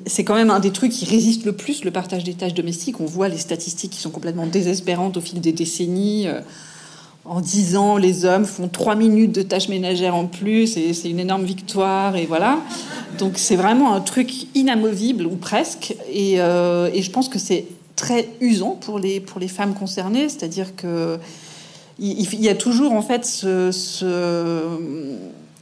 [0.07, 2.99] c'est quand même un des trucs qui résiste le plus, le partage des tâches domestiques.
[2.99, 6.27] On voit les statistiques qui sont complètement désespérantes au fil des décennies.
[6.27, 6.41] Euh,
[7.23, 11.09] en 10 ans, les hommes font 3 minutes de tâches ménagères en plus, et c'est
[11.09, 12.59] une énorme victoire, et voilà.
[13.17, 17.65] Donc c'est vraiment un truc inamovible, ou presque, et, euh, et je pense que c'est
[17.95, 21.17] très usant pour les, pour les femmes concernées, c'est-à-dire que
[21.97, 23.71] il, y a toujours en fait ce,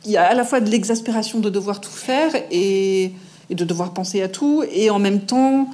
[0.05, 3.11] il y a à la fois de l'exaspération de devoir tout faire et,
[3.49, 5.69] de devoir penser à tout, et en même temps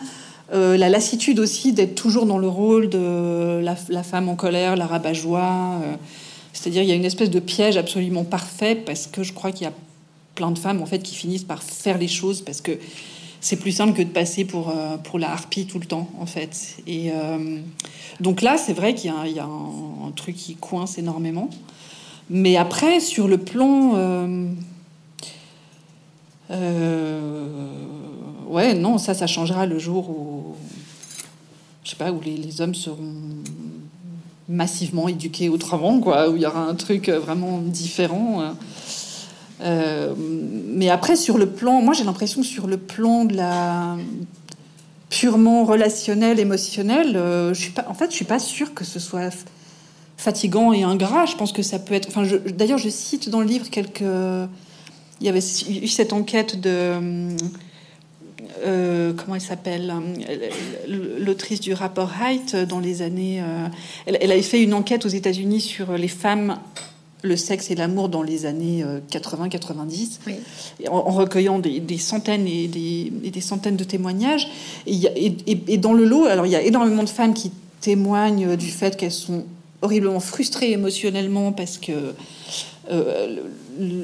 [0.53, 4.85] euh, la lassitude aussi d'être toujours dans le rôle de la, femme en colère, la
[4.85, 5.79] rabat-joie.
[5.83, 5.95] Euh.
[6.51, 9.65] C'est-à-dire il y a une espèce de piège absolument parfait parce que je crois qu'il
[9.65, 9.73] y a
[10.35, 12.71] plein de femmes en fait qui finissent par faire les choses parce que
[13.41, 16.25] c'est plus simple que de passer pour, euh, pour la harpie tout le temps en
[16.25, 16.77] fait.
[16.87, 17.11] Et
[18.19, 21.49] donc là c'est vrai qu'il y a, un, truc qui coince énormément.
[22.29, 23.95] Mais après, sur le plan.
[23.95, 24.47] Euh,
[26.51, 27.47] euh,
[28.47, 30.55] ouais, non, ça, ça changera le jour où.
[31.83, 33.15] Je sais pas, où les, hommes seront
[34.47, 38.53] massivement éduqués autrement, quoi, où il y aura un truc vraiment différent.
[39.61, 43.97] Euh, mais après, sur le plan, moi j'ai l'impression que sur le plan de la
[45.09, 49.31] purement relationnel, émotionnel, je suis pas, en fait, je suis pas sûre que ce soit
[50.17, 51.25] fatigant et ingrat.
[51.25, 52.09] Je pense que ça peut être.
[52.09, 54.01] Enfin, d'ailleurs, je cite dans le livre quelques.
[54.01, 57.35] Il y avait eu cette enquête de.
[58.65, 59.93] Euh, comment elle s'appelle
[61.19, 63.41] L'autrice du rapport Height dans les années.
[63.41, 63.67] Euh,
[64.05, 66.59] elle, elle, avait fait une enquête aux États-Unis sur les femmes,
[67.21, 70.31] le sexe et l'amour dans les années 80-90, euh,
[70.89, 74.47] en, recueillant des, centaines et des, centaines de témoignages.
[74.87, 77.51] Et, et, dans le lot, alors il y a énormément de femmes qui
[77.81, 79.45] témoignent du fait qu'elles sont
[79.81, 82.13] horriblement frustrées émotionnellement parce que
[82.91, 83.37] euh,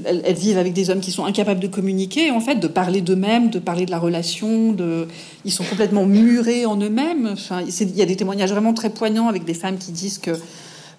[0.06, 3.50] elles, vivent avec des hommes qui sont incapables de communiquer, en fait, de parler d'eux-mêmes,
[3.50, 4.72] de parler de la relation.
[4.72, 5.08] De...
[5.44, 7.30] Ils sont complètement murés en eux-mêmes.
[7.34, 10.32] Enfin, il y a des témoignages vraiment très poignants avec des femmes qui disent que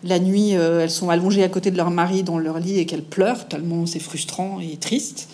[0.05, 2.87] la nuit, euh, elles sont allongées à côté de leur mari dans leur lit et
[2.87, 5.29] qu'elles pleurent tellement c'est frustrant et triste.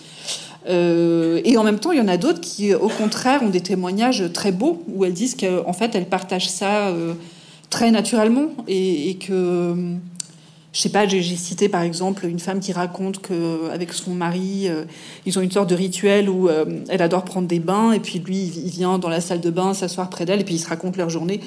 [0.68, 3.61] Euh, et en même temps, il y en a d'autres qui, au contraire, ont des
[3.61, 6.94] témoignages très beaux où elles disent qu'en fait, elles partagent ça
[7.72, 9.75] très naturellement et, que
[10.72, 14.68] je sais pas, j'ai cité par exemple une femme qui raconte que avec son mari,
[14.68, 14.85] euh,
[15.27, 18.20] ils ont une sorte de rituel où euh, elle adore prendre des bains et puis
[18.20, 20.68] lui il vient dans la salle de bain s'asseoir près d'elle et puis ils se
[20.68, 21.40] racontent leur journée.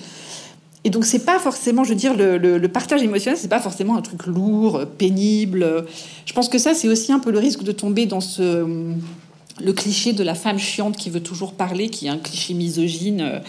[0.85, 4.01] Et donc c'est pas forcément, je veux dire, le, partage émotionnel, c'est pas forcément un
[4.01, 5.85] truc lourd, pénible.
[6.25, 8.63] Je pense que ça c'est aussi un peu le risque de tomber dans ce
[9.61, 13.21] le cliché de la femme chiante qui veut toujours parler, qui est un cliché misogyne.
[13.21, 13.39] Euh,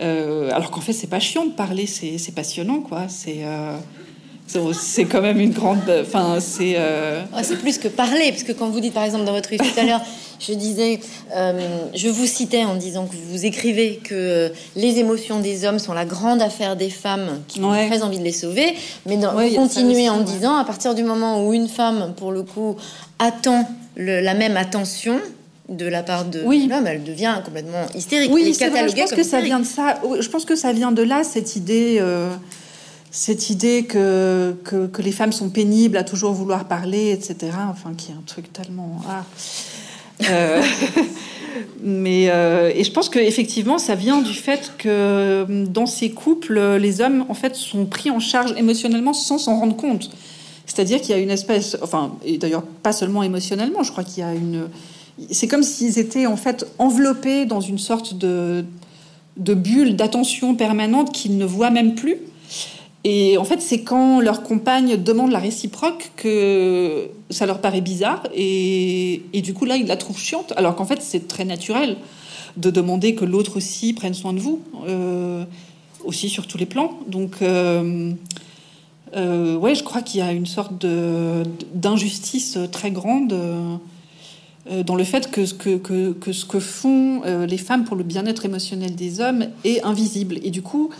[0.00, 3.08] euh, alors qu'en fait, c'est pas chiant de parler, c'est passionnant, quoi.
[3.08, 3.76] C'est euh,
[4.46, 5.80] c'est quand même une grande.
[6.00, 6.74] Enfin, c'est.
[6.76, 9.64] Euh, c'est plus que parler, parce que quand vous dites, par exemple, dans votre livre
[9.64, 10.02] tout à l'heure,
[10.38, 11.00] je disais,
[11.32, 16.04] je vous citais en disant que vous écrivez que les émotions des hommes sont la
[16.04, 18.74] grande affaire des femmes qui ont très envie de les sauver,
[19.06, 22.42] mais dans, vous continuez en disant, à partir du moment où une femme, pour le
[22.42, 22.76] coup,
[23.18, 25.20] attend la même attention,
[25.68, 26.66] de la part de oui.
[26.68, 28.30] l'homme, elle devient complètement hystérique.
[28.32, 30.00] Oui, c'est vrai, je pense que ça vient de ça.
[30.20, 32.30] Je pense que ça vient de là cette idée, euh,
[33.16, 37.52] cette idée que, que, les femmes sont pénibles à toujours vouloir parler, etc.
[37.70, 39.00] Enfin, qui est un truc tellement.
[39.08, 39.24] Ah.
[40.30, 40.62] Euh,
[41.84, 46.58] mais euh, et je pense que effectivement, ça vient du fait que dans ces couples,
[46.80, 50.10] les hommes en fait sont pris en charge émotionnellement sans s'en rendre compte.
[50.66, 54.24] C'est-à-dire qu'il y a une espèce, enfin, et d'ailleurs pas seulement émotionnellement, je crois qu'il
[54.24, 54.68] y a une
[55.30, 58.64] c'est comme s'ils étaient en fait enveloppés dans une sorte de,
[59.36, 62.16] bulle d'attention permanente qu'ils ne voient même plus.
[63.04, 68.26] Et en fait, c'est quand leur compagne demande la réciproque que ça leur paraît bizarre.
[68.34, 70.54] Et, du coup, là, ils la trouvent chiante.
[70.56, 71.98] Alors qu'en fait, c'est très naturel
[72.56, 75.44] de demander que l'autre aussi prenne soin de vous, euh,
[76.04, 76.98] aussi sur tous les plans.
[77.06, 78.12] Donc, euh,
[79.16, 80.72] euh, ouais, je crois qu'il y a une sorte
[81.74, 87.84] d'injustice très grande euh, dans le fait que ce que, ce que font les femmes
[87.84, 90.38] pour le bien-être émotionnel des hommes est invisible.
[90.42, 90.90] Et du coup,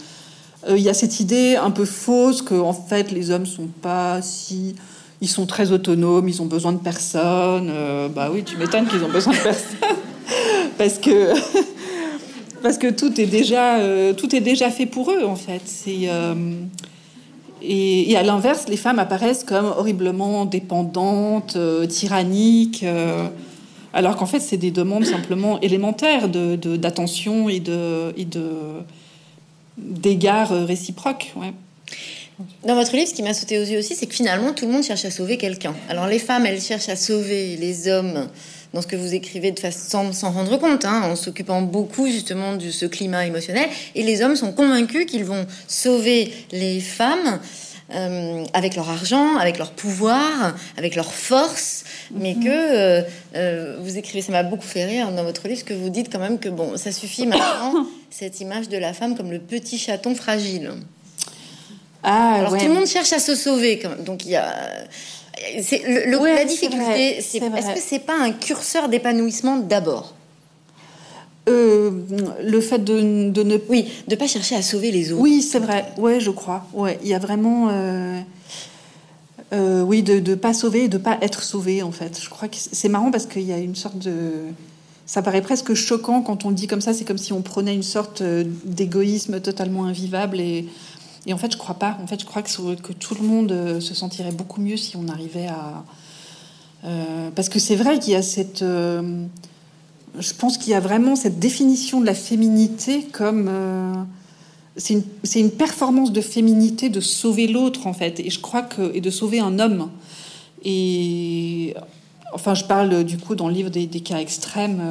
[0.69, 4.23] il y a cette idée un peu fausse que en fait les hommes sont pas
[4.23, 4.75] si
[5.21, 7.73] ils sont très autonomes, ils ont besoin de personne.
[8.15, 9.79] bah oui, tu m'étonnes qu'ils ont besoin de personne
[10.79, 11.33] parce que
[12.63, 13.79] parce que tout est déjà
[14.17, 15.63] tout est déjà fait pour eux en fait.
[15.65, 16.09] C'est
[17.67, 21.57] et, à l'inverse, les femmes apparaissent comme horriblement dépendantes,
[21.89, 22.85] tyranniques
[23.95, 28.43] alors qu'en fait, c'est des demandes simplement élémentaires d'attention de, de et de
[29.77, 31.33] d'égards réciproques.
[31.37, 31.53] Ouais.
[32.67, 34.73] Dans votre livre, ce qui m'a sauté aux yeux aussi, c'est que finalement, tout le
[34.73, 35.75] monde cherche à sauver quelqu'un.
[35.89, 38.29] Alors les femmes, elles cherchent à sauver les hommes
[38.73, 42.57] dans ce que vous écrivez de façon sans rendre compte, hein, en s'occupant beaucoup justement
[42.57, 43.69] de ce climat émotionnel.
[43.95, 47.39] Et les hommes sont convaincus qu'ils vont sauver les femmes
[47.93, 52.45] euh, avec leur argent, avec leur pouvoir, avec leur force, mais mhm.
[52.45, 53.03] que euh,
[53.37, 56.19] euh, vous écrivez, ça m'a beaucoup fait rire dans votre livre, que vous dites quand
[56.19, 60.15] même que bon, ça suffit maintenant, cette image de la femme comme le petit chaton
[60.15, 60.73] fragile.
[62.03, 64.05] Ah, Alors tout le monde cherche à se sauver, quand même.
[64.05, 64.55] donc il y a
[65.59, 70.15] le, la difficulté, c'est est-ce que c'est pas un curseur d'épanouissement d'abord?
[71.47, 71.91] Euh,
[72.43, 76.31] le fait de, ne pas chercher à sauver les autres oui c'est vrai ouais je
[76.31, 78.19] crois ouais il y a vraiment euh,
[79.53, 82.49] euh, oui de ne pas sauver et de pas être sauvé en fait je crois
[82.49, 84.33] que c'est marrant parce qu'il y a une sorte de
[85.05, 87.83] ça paraît presque choquant quand on dit comme ça c'est comme si on prenait une
[87.83, 88.23] sorte
[88.65, 90.67] d'égoïsme totalement invivable et
[91.27, 91.97] et en fait, je crois pas.
[92.03, 95.09] En fait, je crois que, que tout le monde se sentirait beaucoup mieux si on
[95.09, 95.83] arrivait à.
[97.35, 98.63] Parce que c'est vrai qu'il y a cette.
[100.17, 103.51] Euh, je pense qu'il y a vraiment cette définition de la féminité comme.
[104.77, 105.03] c'est
[105.35, 108.21] une, performance de féminité de sauver l'autre, en fait.
[108.21, 108.95] Et je crois que.
[108.95, 109.91] Et de sauver un homme.
[110.65, 111.75] Et.
[112.33, 114.83] Enfin, je parle du coup dans le livre des, cas extrêmes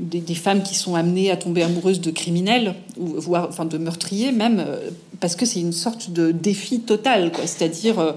[0.00, 4.32] des, femmes qui sont amenées à tomber amoureuses de criminels, ou voire enfin de meurtriers
[4.32, 7.32] même, euh, parce que c'est une sorte de défi total.
[7.44, 8.12] C'est-à-dire euh,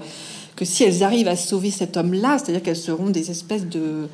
[0.56, 4.08] que si elles arrivent à sauver cet homme-là, c'est-à-dire qu'elles seront des espèces de,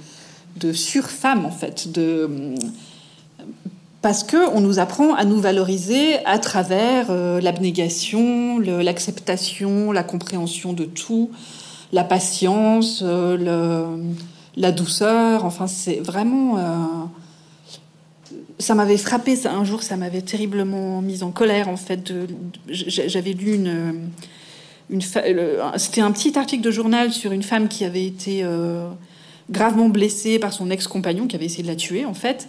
[0.57, 2.55] de surfemmes en fait, de
[4.03, 10.73] parce que on nous apprend à nous valoriser à travers euh, l'abnégation, l'acceptation, la compréhension
[10.73, 11.31] de tout,
[11.93, 13.85] la patience, le,
[14.57, 15.45] la douceur.
[15.45, 16.57] Enfin, c'est vraiment
[18.59, 19.39] ça m'avait frappé.
[19.47, 21.69] un jour, ça m'avait terriblement mise en colère.
[21.69, 22.13] En fait,
[22.69, 24.11] j'avais lu une,
[24.91, 25.01] une
[25.77, 28.89] c'était un petit article de journal sur une femme qui avait été euh,
[29.51, 32.49] gravement blessée par son ex-compagnon qui avait essayé de la tuer, en fait.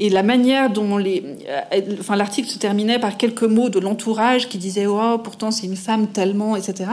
[0.00, 4.48] Et la manière dont les, euh, enfin, l'article se terminait par quelques mots de l'entourage
[4.48, 6.90] qui disaient oh pourtant c'est une femme tellement, etc.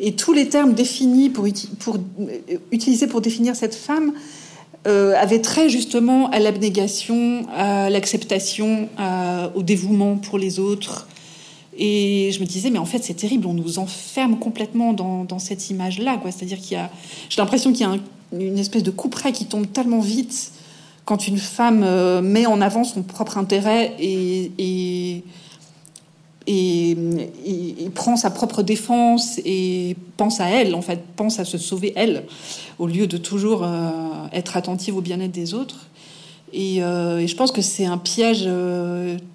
[0.00, 1.46] Et tous les termes définis pour,
[1.78, 4.12] pour euh, utiliser pour définir cette femme
[4.88, 8.88] euh, avait très justement à l'abnégation, à l'acceptation,
[9.54, 11.06] au dévouement pour les autres.
[11.78, 15.70] Et je me disais, mais en fait, c'est terrible, on nous enferme complètement dans, cette
[15.70, 16.20] image-là.
[16.24, 16.90] C'est-à-dire qu'il y a,
[17.30, 17.96] j'ai l'impression qu'il y a
[18.32, 20.52] une espèce de couperet qui tombe tellement vite
[21.04, 25.22] quand une femme euh, met en avant son propre intérêt et
[26.48, 26.96] et,
[27.94, 32.24] prend sa propre défense et pense à elle, en fait, pense à se sauver elle,
[32.80, 33.90] au lieu de toujours euh,
[34.32, 35.86] être attentive au bien-être des autres.
[36.52, 38.48] Et, euh, je pense que c'est un piège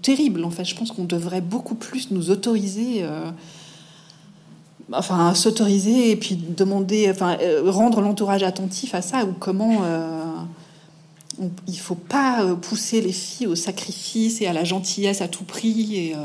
[0.02, 0.66] terrible, en fait.
[0.66, 3.06] Je pense qu'on devrait beaucoup plus nous autoriser,
[4.94, 9.82] enfin, s'autoriser et puis demander, enfin, rendre l'entourage attentif à ça, ou comment.
[11.40, 15.44] il il faut pas pousser les filles au sacrifice et à la gentillesse à tout
[15.44, 16.16] prix et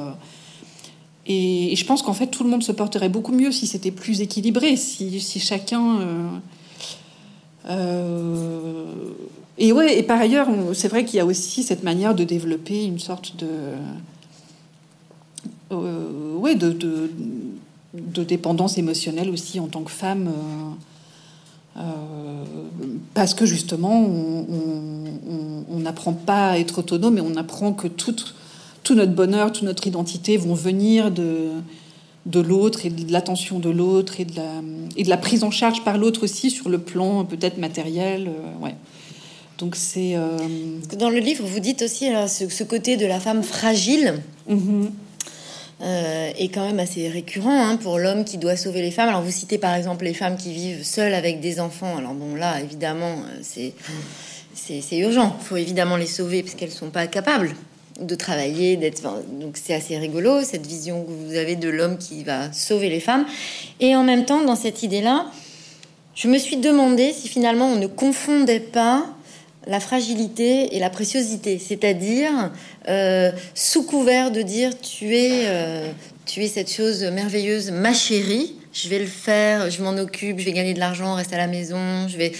[1.26, 4.20] et, je pense qu'en fait, tout le monde se porterait beaucoup mieux si c'était plus
[4.20, 6.00] équilibré, si, si chacun.
[6.00, 6.28] Euh,
[7.68, 8.86] euh,
[9.58, 12.84] et ouais, et par ailleurs, c'est vrai qu'il y a aussi cette manière de développer
[12.84, 13.46] une sorte de.
[15.70, 17.10] Euh, ouais, de,
[17.94, 20.30] de, dépendance émotionnelle aussi en tant que femme.
[23.14, 24.06] parce que justement,
[25.70, 28.34] on n'apprend pas à être autonome et on apprend que toute
[28.82, 31.50] tout notre bonheur, toute notre identité vont venir de,
[32.26, 34.60] de l'autre et de l'attention de l'autre et, de la,
[34.96, 38.28] et de la prise en charge par l'autre aussi sur le plan peut-être matériel.
[38.28, 38.74] Euh, ouais.
[39.58, 40.16] Donc c'est.
[40.16, 40.38] Euh,
[40.98, 44.20] Dans le livre, vous dites aussi ce, côté de la femme fragile.
[44.50, 44.90] Mm-hmm.
[45.82, 49.08] Euh, est quand même assez récurrent hein, pour l'homme qui doit sauver les femmes.
[49.08, 51.96] Alors vous citez par exemple les femmes qui vivent seules avec des enfants.
[51.96, 53.72] Alors bon là évidemment c'est
[54.54, 55.36] c'est urgent.
[55.40, 57.56] Il faut évidemment les sauver parce qu'elles sont pas capables
[58.00, 59.02] de travailler, d'être.
[59.40, 63.00] donc c'est assez rigolo cette vision que vous avez de l'homme qui va sauver les
[63.00, 63.26] femmes.
[63.80, 65.26] Et en même temps, dans cette idée-là,
[66.14, 69.06] je me suis demandé si finalement on ne confondait pas
[69.66, 72.50] la fragilité et la préciosité, c'est-à-dire
[72.88, 75.90] euh, sous couvert de dire tu es, euh,
[76.26, 80.44] tu es cette chose merveilleuse, ma chérie, je vais le faire, je m'en occupe, je
[80.44, 82.32] vais gagner de l'argent, reste à la maison, je vais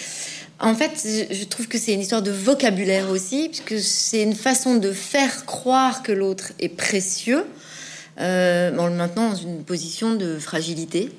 [0.63, 4.77] en fait, je trouve que c'est une histoire de vocabulaire aussi, puisque c'est une façon
[4.77, 7.45] de faire croire que l'autre est précieux,
[8.21, 11.11] euh, en le maintenant dans une position de fragilité.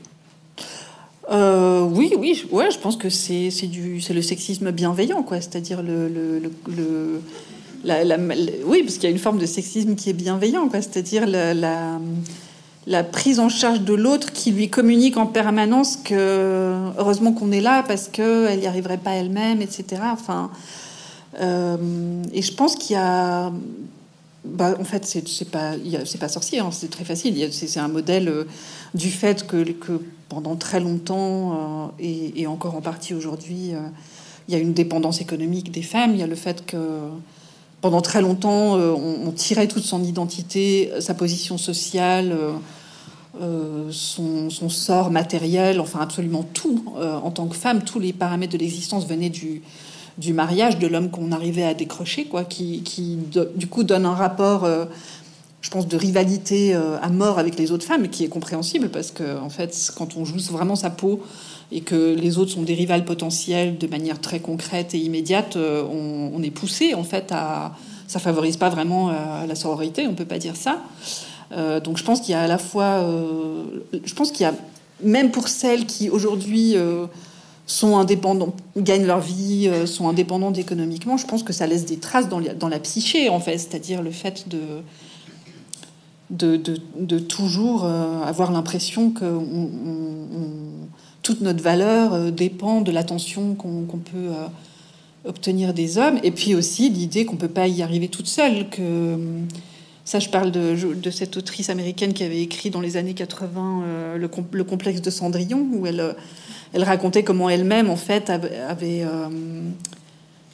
[1.32, 5.40] Euh, oui, oui, ouais, je pense que c'est c'est le sexisme bienveillant, quoi.
[5.40, 7.22] C'est-à-dire le, le, le,
[7.84, 8.18] la,
[8.66, 10.82] oui, parce qu'il y a une forme de sexisme qui est bienveillant, quoi.
[10.82, 11.54] C'est-à-dire la,
[12.86, 17.62] la prise en charge de l'autre qui lui communique en permanence que heureusement qu'on est
[17.62, 20.02] là parce qu'elle n'y arriverait pas elle-même, etc.
[20.12, 20.52] Enfin,
[21.40, 21.78] euh,
[22.34, 23.52] et je pense qu'il y a.
[24.46, 27.48] Bah, en fait, c'est pas, c'est pas sorcier, hein, c'est très facile.
[27.54, 28.44] C'est un modèle euh,
[28.94, 29.66] du fait que,
[30.30, 33.72] pendant très longtemps, euh, et, encore en partie aujourd'hui,
[34.48, 36.12] il y a une dépendance économique des femmes.
[36.12, 36.78] Il y a le fait que
[37.82, 42.38] pendant très longtemps, on, tirait toute son identité, sa position sociale,
[43.90, 46.84] son, sort matériel, enfin absolument tout.
[46.98, 49.62] en tant que femme, tous les paramètres de l'existence venaient du,
[50.34, 52.84] mariage de l'homme qu'on arrivait à décrocher, quoi, qui,
[53.56, 54.86] du coup donne un rapport, euh,
[55.64, 59.10] je pense, de rivalité euh, à mort avec les autres femmes, qui est compréhensible parce
[59.10, 61.24] que en fait, quand on joue vraiment sa peau
[61.72, 65.84] et que les autres sont des rivales potentiels de manière très concrète et immédiate, euh,
[65.84, 67.72] on, est poussé en fait à,
[68.08, 69.12] ça favorise pas vraiment
[69.48, 70.84] la sororité, on peut pas dire ça.
[71.80, 73.02] donc je pense qu'il y a à la fois,
[74.04, 74.54] je pense qu'il y a
[75.02, 76.76] même pour celles qui aujourd'hui
[77.66, 81.98] sont indépendants, gagnent leur vie, euh, sont indépendantes économiquement, je pense que ça laisse des
[81.98, 83.58] traces dans, dans la psyché, en fait.
[83.58, 84.60] C'est-à-dire le fait de,
[86.34, 89.40] de, toujours euh, avoir l'impression que
[91.22, 94.32] toute notre valeur euh, dépend de l'attention qu'on peut
[95.26, 96.20] obtenir des hommes.
[96.24, 99.18] Et puis aussi l'idée qu'on ne peut pas y arriver toute seule, que...
[100.06, 103.84] Ça, je parle de, cette autrice américaine qui avait écrit dans les années 80
[104.18, 106.14] le, le, complexe de Cendrillon, où elle,
[106.76, 109.30] racontait comment elle-même, en fait, avait, euh,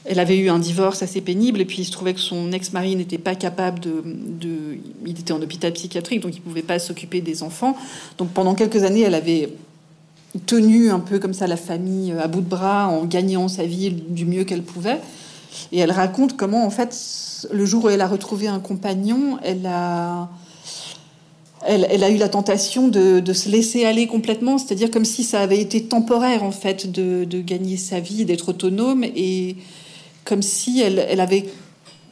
[0.04, 2.96] elle avait eu un divorce assez pénible et puis il se trouvait que son ex-mari
[2.96, 7.20] n'était pas capable de, Il était en hôpital psychiatrique, donc il ne pouvait pas s'occuper
[7.20, 7.76] des enfants.
[8.18, 9.50] Donc pendant quelques années, elle avait
[10.46, 13.90] tenu un peu comme ça la famille à bout de bras en gagnant sa vie
[13.90, 15.00] du mieux qu'elle pouvait.
[15.72, 16.96] Et elle raconte comment, en fait,
[17.52, 20.30] le jour où elle a retrouvé un compagnon, elle a
[21.66, 25.60] elle, a eu la tentation de, se laisser aller complètement, c'est-à-dire comme si ça avait
[25.60, 29.56] été temporaire en fait de, gagner sa vie, d'être autonome, et
[30.30, 31.46] comme si elle, avait,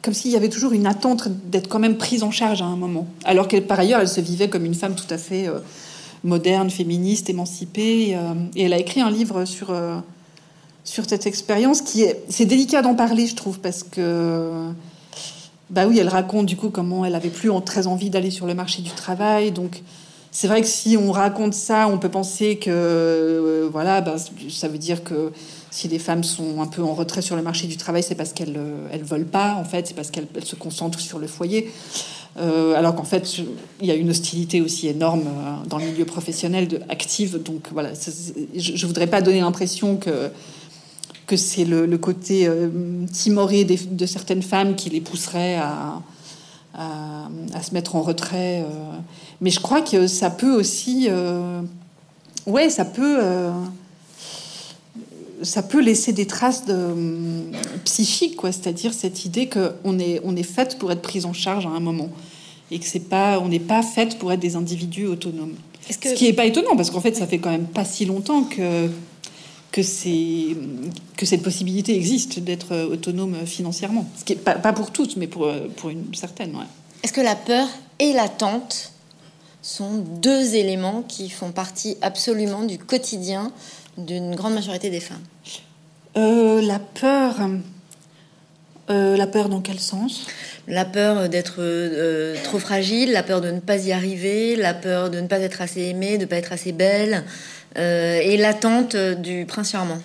[0.01, 2.75] comme s'il y avait toujours une attente d'être quand même prise en charge à un
[2.75, 5.59] moment, alors qu'elle par ailleurs elle se vivait comme une femme tout à fait euh,
[6.25, 9.99] moderne, féministe, émancipée, euh, et elle a écrit un livre sur euh,
[10.83, 14.69] sur cette expérience qui est, c'est délicat d'en parler, je trouve, parce que
[15.69, 18.53] bah oui, elle raconte du coup comment elle avait plus très envie d'aller sur le
[18.53, 19.53] marché du travail.
[19.53, 19.81] Donc
[20.31, 24.17] c'est vrai que si on raconte ça, on peut penser que voilà, bah,
[24.49, 25.31] ça veut dire que
[25.71, 28.33] si les femmes sont un peu en retrait sur le marché du travail, c'est parce
[28.33, 31.71] qu'elles euh, elles veulent pas, en fait, c'est parce qu'elles se concentrent sur le foyer.
[32.37, 33.39] Euh, alors qu'en fait,
[33.81, 35.23] il y a une hostilité aussi énorme
[35.67, 37.41] dans le milieu professionnel de, active.
[37.43, 37.91] Donc voilà,
[38.55, 40.31] je, je voudrais pas donner l'impression que
[41.29, 42.69] que c'est le, côté euh,
[43.13, 46.01] timoré de certaines femmes qui les pousserait à,
[46.73, 48.61] à, se mettre en retrait.
[48.61, 48.97] Euh.
[49.39, 51.61] Mais je crois que ça peut aussi, euh,
[52.47, 53.19] ouais, ça peut,
[55.41, 56.93] ça peut laisser des traces de
[57.85, 58.51] psychiques, quoi.
[58.51, 61.79] C'est-à-dire cette idée qu'on est, on est faite pour être prise en charge à un
[61.79, 62.09] moment
[62.71, 65.55] et que c'est pas, on n'est pas faite pour être des individus autonomes.
[65.89, 68.43] Ce qui n'est pas étonnant parce qu'en fait, ça fait quand même pas si longtemps
[68.43, 68.89] que
[69.71, 69.81] que,
[71.15, 74.07] que cette possibilité existe d'être autonome financièrement.
[74.17, 76.53] Ce qui est pas, pas, pour toutes, mais pour, pour une certaine.
[77.03, 77.67] Est-ce que la peur
[77.99, 78.91] et l'attente
[79.61, 83.51] sont deux éléments qui font partie absolument du quotidien
[83.97, 85.23] d'une grande majorité des femmes
[86.17, 87.35] euh, La peur.
[88.89, 90.25] Euh, la peur dans quel sens?
[90.67, 95.11] La peur d'être euh, trop fragile, la peur de ne pas y arriver, la peur
[95.11, 97.23] de ne pas être assez aimée, de ne pas être assez belle,
[97.77, 99.99] euh, et l'attente du prince charmant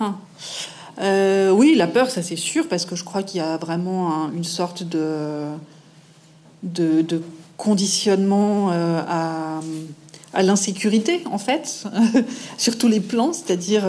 [0.00, 0.14] ah.
[1.02, 4.30] euh, Oui, la peur, ça c'est sûr, parce que je crois qu'il y a vraiment
[4.30, 5.48] une sorte de,
[6.62, 7.22] de,
[7.58, 9.60] conditionnement euh, à,
[10.34, 11.84] à l'insécurité, en fait,
[12.58, 13.84] sur tous les plans, c'est-à-dire...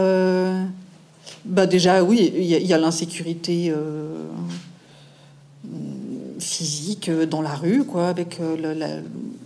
[1.46, 3.74] bah déjà, oui, il y a, l'insécurité
[6.40, 8.40] physique dans la rue, quoi, avec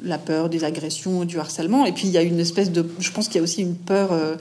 [0.03, 1.85] la, peur des agressions, du harcèlement.
[1.85, 3.75] Et puis il y a une espèce de, je pense qu'il y a aussi une
[3.75, 4.35] peur, euh,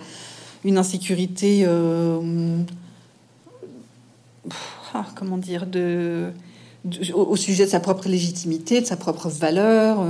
[0.65, 2.59] une insécurité, euh,
[4.95, 6.31] ah, comment dire, de,
[7.15, 10.05] au, sujet de sa propre légitimité, de sa propre valeur.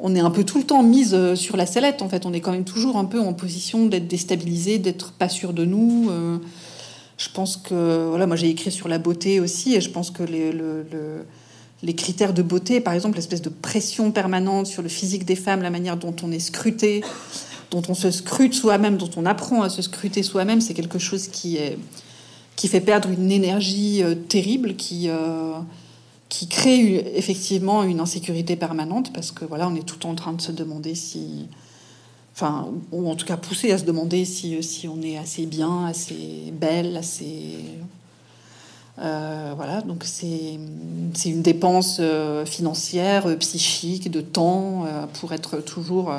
[0.00, 2.02] Euh, on est un peu tout le temps mise sur la sellette.
[2.02, 5.28] En fait, on est quand même toujours un peu en position d'être déstabilisé, d'être pas
[5.28, 6.10] sûr de nous.
[7.18, 10.22] je pense que voilà, moi j'ai écrit sur la beauté aussi, et je pense que
[10.22, 10.84] les, le
[11.82, 15.62] les critères de beauté, par exemple, l'espèce de pression permanente sur le physique des femmes,
[15.62, 17.02] la manière dont on est scruté,
[17.70, 21.28] dont on se scrute soi-même, dont on apprend à se scruter soi-même, c'est quelque chose
[21.28, 21.58] qui,
[22.56, 25.54] qui fait perdre une énergie euh, terrible, qui, euh,
[26.30, 30.40] qui crée effectivement une insécurité permanente parce que voilà, on est tout en train de
[30.40, 31.48] se demander si,
[32.34, 35.84] enfin, ou en tout cas poussé à se demander si, si on est assez bien,
[35.86, 37.58] assez belle, assez
[39.00, 40.58] euh, voilà, donc c'est
[41.30, 46.12] une dépense euh, financière, euh, psychique, de temps pour être toujours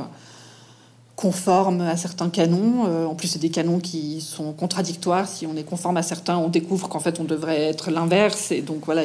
[1.21, 3.07] conforme à certains canons.
[3.07, 5.27] en plus, c'est des canons qui sont contradictoires.
[5.27, 8.51] Si on est conforme à certains, on découvre qu'en fait, on devrait être l'inverse.
[8.51, 9.03] Et donc voilà,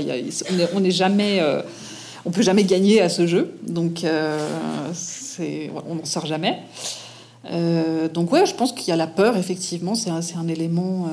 [0.74, 1.42] on n'est jamais,
[2.24, 3.58] on peut jamais gagner à ce jeu.
[3.66, 6.58] Donc on n'en sort jamais.
[8.14, 9.36] donc ouais, je pense qu'il y a la peur.
[9.36, 11.10] Effectivement, c'est un, élément.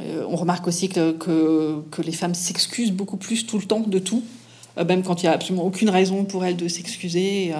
[0.00, 3.98] Euh, on remarque aussi que, que, les femmes s'excusent beaucoup plus tout le temps de
[3.98, 4.22] tout,
[4.78, 7.52] euh, même quand il n'y a absolument aucune raison pour elles de s'excuser.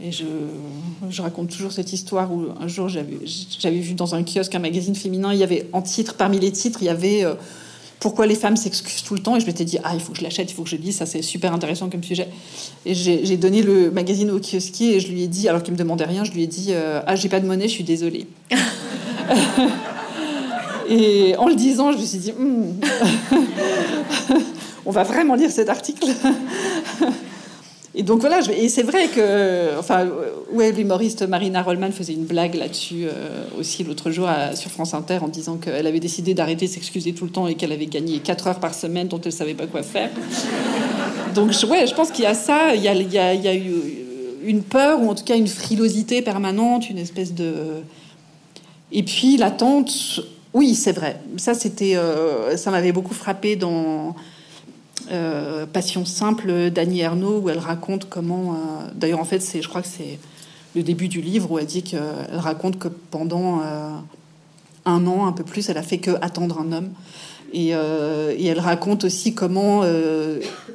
[0.00, 4.54] Euh, et je, raconte toujours cette histoire où un jour j'avais vu dans un kiosque
[4.54, 7.24] un magazine féminin, il y avait en titre, parmi les titres, il y avait
[7.98, 9.36] Pourquoi les femmes s'excusent tout le temps?
[9.36, 10.82] Et je m'étais dit, ah, il faut que je l'achète, il faut que je le
[10.82, 12.28] dise, ça c'est super intéressant comme sujet.
[12.86, 15.78] Et j'ai donné le magazine au kiosquier et je lui ai dit, alors qu'il me
[15.78, 18.26] demandait rien, je lui ai dit, ah, j'ai pas de monnaie, je suis désolée.
[20.88, 22.80] Et en le disant, je me suis dit, hmm.
[24.86, 26.08] on va vraiment lire cet article.
[27.98, 30.06] Et donc voilà, et c'est vrai que, enfin,
[30.52, 35.18] ouais, l'humoriste Marina Rollman faisait une blague là-dessus euh, aussi l'autre jour sur France Inter
[35.20, 38.20] en disant qu'elle avait décidé d'arrêter de s'excuser tout le temps et qu'elle avait gagné
[38.20, 40.10] 4 heures par semaine dont elle savait pas quoi faire.
[41.34, 43.42] Donc ouais, je pense qu'il y a ça, il y a, il y, a, il
[43.42, 43.72] y a eu
[44.44, 47.82] une peur ou en tout cas une frilosité permanente, une espèce de...
[48.92, 50.22] Et puis l'attente
[50.54, 51.20] oui, c'est vrai.
[51.36, 54.14] Ça, c'était, euh, ça m'avait beaucoup frappé dans
[55.10, 58.52] euh, Passion simple d'Annie Ernaux, où elle raconte comment.
[58.52, 60.18] Euh, d'ailleurs, en fait, c'est, je crois que c'est
[60.74, 62.00] le début du livre où elle dit qu'elle
[62.32, 63.62] raconte que pendant
[64.84, 66.90] un an, un peu plus, elle a fait que attendre un homme.
[67.52, 69.82] Et, elle raconte aussi comment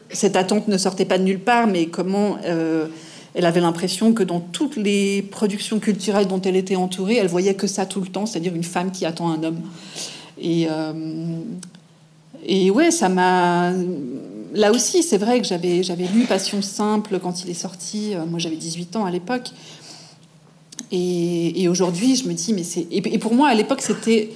[0.10, 2.38] cette attente ne sortait pas de nulle part, mais comment
[3.36, 7.56] elle avait l'impression que dans toutes les productions culturelles dont elle était entourée, elle voyait
[7.56, 9.62] que ça tout le temps, c'est-à-dire une femme qui attend un homme.
[10.40, 10.94] Et, euh,
[12.46, 13.72] et ouais, ça m'a.
[14.54, 18.14] Là aussi, c'est vrai que j'avais, j'avais lu Passion simple quand il est sorti.
[18.14, 19.50] Euh, moi, j'avais 18 ans à l'époque.
[20.92, 22.88] Et, aujourd'hui, je me dis, mais c'est.
[22.92, 24.30] Et pour moi, à l'époque, c'était.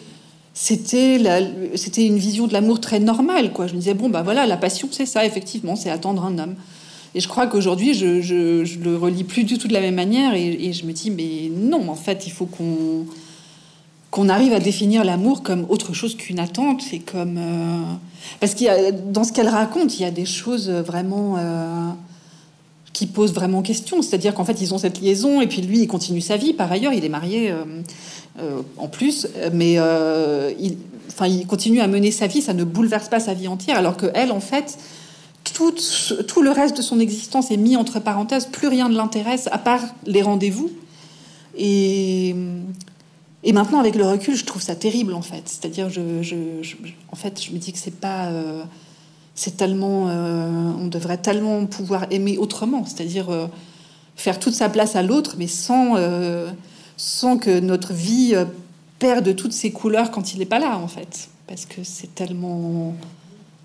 [0.60, 1.41] C'était, la,
[1.76, 3.68] c'était une vision de l'amour très normale, quoi.
[3.68, 6.55] Je me disais, bon, bah voilà, la passion, c'est ça, effectivement, c'est attendre un homme.
[7.14, 10.34] Et je crois qu'aujourd'hui, je, je, le relis plus du tout de la même manière.
[10.34, 13.05] Et, je me dis, mais non, en fait, il faut qu'on
[14.12, 16.82] qu'on arrive à définir l'amour comme autre chose qu'une attente.
[16.82, 17.93] C'est comme euh,
[18.39, 21.89] parce qu'il y a dans ce qu'elle raconte, il y a des choses vraiment euh,
[22.93, 24.01] qui posent vraiment question.
[24.01, 26.53] C'est-à-dire qu'en fait, ils ont cette liaison et puis lui, il continue sa vie.
[26.53, 30.78] Par ailleurs, il est marié euh, en plus, mais il,
[31.10, 32.41] enfin, il continue à mener sa vie.
[32.41, 34.78] Ça ne bouleverse pas sa vie entière, alors que elle, en fait
[35.53, 35.74] tout,
[36.28, 39.58] tout, le reste de son existence est mis entre parenthèses, plus rien ne l'intéresse à
[39.58, 40.70] part les rendez-vous.
[41.58, 42.36] Et,
[43.47, 45.43] et maintenant, avec le recul, je trouve ça terrible en fait.
[45.45, 46.01] C'est-à-dire, je,
[47.09, 48.61] en fait, je me dis que c'est pas, euh,
[49.35, 52.83] c'est tellement, euh, on devrait tellement pouvoir aimer autrement.
[52.83, 53.47] C'est-à-dire euh,
[54.17, 55.95] faire toute sa place à l'autre, mais sans,
[56.97, 58.35] sans que notre vie
[58.99, 62.95] perde toutes ses couleurs quand il n'est pas là en fait, parce que c'est tellement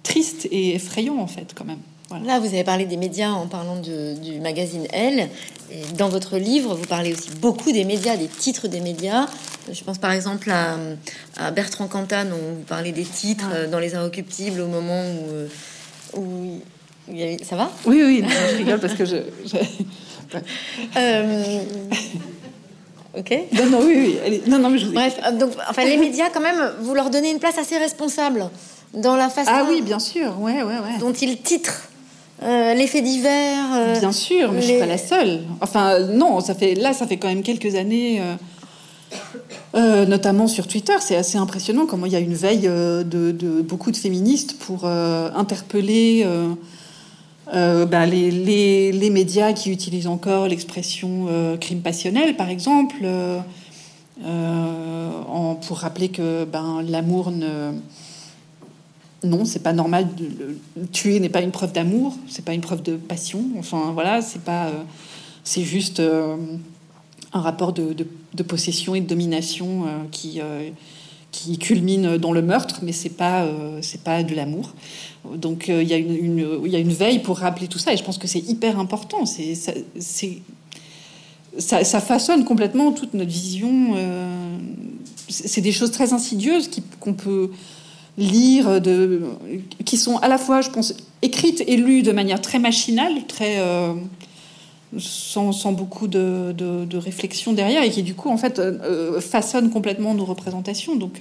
[0.04, 1.80] triste et effrayant en fait quand même.
[2.24, 5.28] Là, vous avez parlé des médias en parlant du magazine Elle.
[5.70, 9.26] Et dans votre livre, vous parlez aussi beaucoup des médias, des titres des médias.
[9.70, 13.66] Je pense par exemple à, Bertrand Cantat, dont vous parlez des titres ah.
[13.66, 15.02] dans Les Inrecuptibles au moment
[16.14, 16.60] où, où
[17.42, 17.70] ça va?
[17.86, 19.16] Oui, oui, je rigole parce que je.
[20.96, 21.62] Euh,
[23.14, 23.38] ok.
[23.52, 24.42] Non, non, oui, oui.
[24.46, 24.86] Non, non, mais je...
[24.86, 28.48] Bref, donc, enfin, les médias, quand même, vous leur donnez une place assez responsable
[28.94, 30.98] dans la façon ah oui, bien sûr, ouais, ouais, ouais.
[31.00, 31.88] dont il titre
[32.45, 33.72] euh, l'effet divers.
[33.74, 35.40] Euh, bien sûr, mais je suis pas la seule.
[35.61, 38.22] Enfin, non, ça fait là, ça fait quand même quelques années.
[39.74, 43.90] Euh, notamment sur Twitter, c'est assez impressionnant comment il y a une veille de, beaucoup
[43.90, 46.26] de féministes pour interpeller
[47.53, 51.26] ben, les, les, médias qui utilisent encore l'expression
[51.61, 53.05] crime passionnel, par exemple,
[54.24, 57.72] en, pour rappeler que ben, l'amour ne
[59.24, 60.08] non, c'est pas normal.
[60.16, 60.56] De,
[60.92, 63.44] tuer n'est pas une preuve d'amour, c'est pas une preuve de passion.
[63.58, 64.82] Enfin, voilà, c'est pas, euh,
[65.44, 66.36] c'est juste euh,
[67.32, 67.94] un rapport de,
[68.42, 70.68] possession et de domination euh,
[71.30, 73.46] qui culmine dans le meurtre, mais c'est pas
[73.80, 74.74] c'est pas de l'amour.
[75.36, 77.96] Donc il y a une, il y a une veille pour rappeler tout ça, et
[77.96, 79.24] je pense que c'est hyper important.
[79.24, 79.72] C'est ça,
[81.58, 83.94] ça, façonne complètement toute notre vision.
[85.28, 87.50] c'est des choses très insidieuses qu'on peut
[88.18, 89.22] lire, de,
[89.84, 93.58] qui sont à la fois, je pense, écrites et lues de manière très machinale, très
[94.98, 98.60] sans, sans, beaucoup de, de, réflexion derrière, et qui du coup en fait
[99.20, 100.96] façonnent complètement nos représentations.
[100.96, 101.20] Donc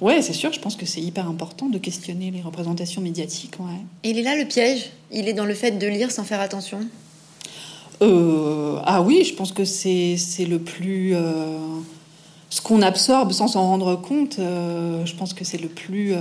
[0.00, 3.54] ouais, c'est sûr, je pense que c'est hyper important de questionner les représentations médiatiques.
[3.60, 3.80] Ouais.
[4.02, 4.90] Et il est là le piège?
[5.12, 6.80] Il est dans le fait de lire sans faire attention?
[8.02, 10.16] Euh, Ah oui, je pense que c'est
[10.48, 11.14] le plus...
[12.46, 16.14] Euh, ce qu'on absorbe sans s'en rendre compte, euh, je pense que c'est le plus...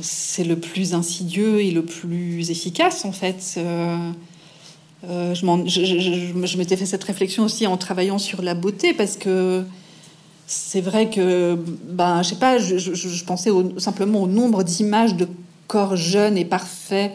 [0.00, 3.58] c'est le plus insidieux et le plus efficace en fait.
[5.04, 9.64] je, je, je m'étais fait cette réflexion aussi en travaillant sur la beauté parce que
[10.46, 11.56] c'est vrai que,
[11.88, 15.28] ben, je sais pas, je, pensais simplement au nombre d'images de
[15.68, 17.12] corps jeunes et parfaits,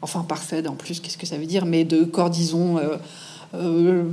[0.00, 2.78] enfin parfaits en plus, qu'est-ce que ça veut dire, mais de corps, disons,
[3.54, 4.04] euh, euh,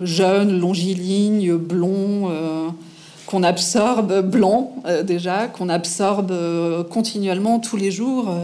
[0.00, 2.68] jeunes, longilignes, blonds, euh,
[3.26, 4.70] qu'on absorbe, blancs
[5.04, 6.32] déjà, qu'on absorbe
[6.88, 8.34] continuellement tous les jours.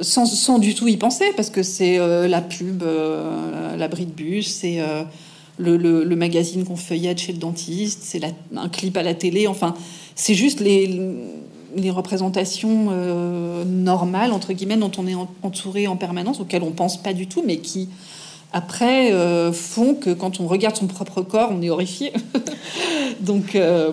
[0.00, 2.82] Sans, du tout y penser, parce que c'est la pub,
[3.76, 4.80] l'abri de bus, c'est
[5.58, 8.20] le, magazine qu'on feuillette chez le dentiste, c'est
[8.56, 9.74] un clip à la télé, enfin,
[10.14, 11.00] c'est juste les,
[11.90, 17.12] représentations euh, normales, entre guillemets, dont on est entouré en permanence, auxquelles on pense pas
[17.12, 17.88] du tout, mais qui,
[18.54, 22.12] après, euh, font que quand on regarde son propre corps, on est horrifié.
[23.20, 23.90] Donc, euh,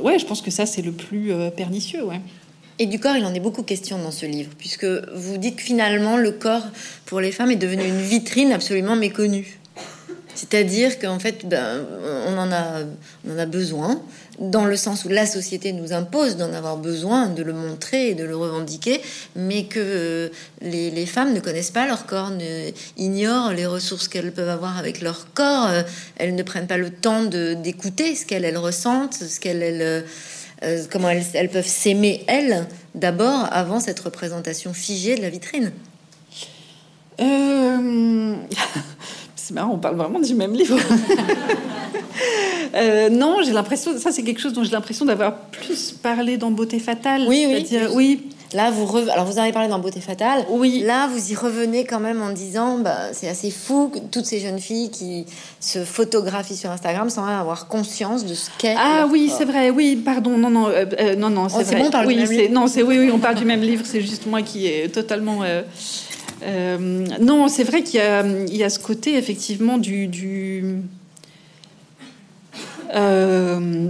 [0.00, 2.20] ouais, je pense que ça, c'est le plus pernicieux, ouais.
[2.78, 5.62] Et du corps, il en est beaucoup question dans ce livre, puisque vous dites que
[5.62, 6.62] finalement, le corps
[7.06, 9.57] pour les femmes est devenu une vitrine absolument méconnue.
[10.38, 11.84] C'est-à-dire qu'en fait, ben,
[12.28, 14.00] on, en a, besoin,
[14.38, 18.14] dans le sens où la société nous impose d'en avoir besoin, de le montrer et
[18.14, 19.00] de le revendiquer,
[19.34, 20.28] mais que euh,
[20.62, 25.00] les, femmes ne connaissent pas leur corps, ne, ignorent les ressources qu'elles peuvent avoir avec
[25.00, 25.82] leur corps, euh,
[26.18, 29.82] elles ne prennent pas le temps d'écouter ce qu'elles ressentent, ce qu'elles...
[30.62, 35.72] Euh, comment elles peuvent s'aimer elles d'abord avant cette représentation figée de la vitrine.
[39.48, 40.78] C'est marrant, on parle vraiment du même livre.
[42.74, 46.50] Euh, non, j'ai l'impression, ça c'est quelque chose dont j'ai l'impression d'avoir plus parlé dans
[46.50, 47.24] Beauté Fatale.
[47.26, 47.78] Oui, oui.
[47.94, 48.28] oui.
[48.54, 50.44] Là, vous alors vous avez parlé dans Beauté Fatale.
[50.50, 50.82] Oui.
[50.84, 54.40] Là, vous y revenez quand même en disant, bah, c'est assez fou que toutes ces
[54.40, 55.26] jeunes filles qui
[55.60, 58.74] se photographient sur Instagram sans avoir conscience de ce qu'est.
[58.78, 59.70] Ah oui, c'est vrai.
[59.70, 60.36] Oui, pardon.
[60.38, 61.80] Non, non, euh, euh, non, non, c'est oh, vrai.
[61.80, 62.52] Bon, on parle oui, du même livre.
[62.52, 63.84] non, c'est oui, oui, on parle du même livre.
[63.86, 65.42] C'est juste moi qui est totalement.
[65.42, 65.62] Euh,
[66.40, 70.82] non, c'est vrai qu'il y, a ce côté effectivement du,
[72.94, 73.88] euh,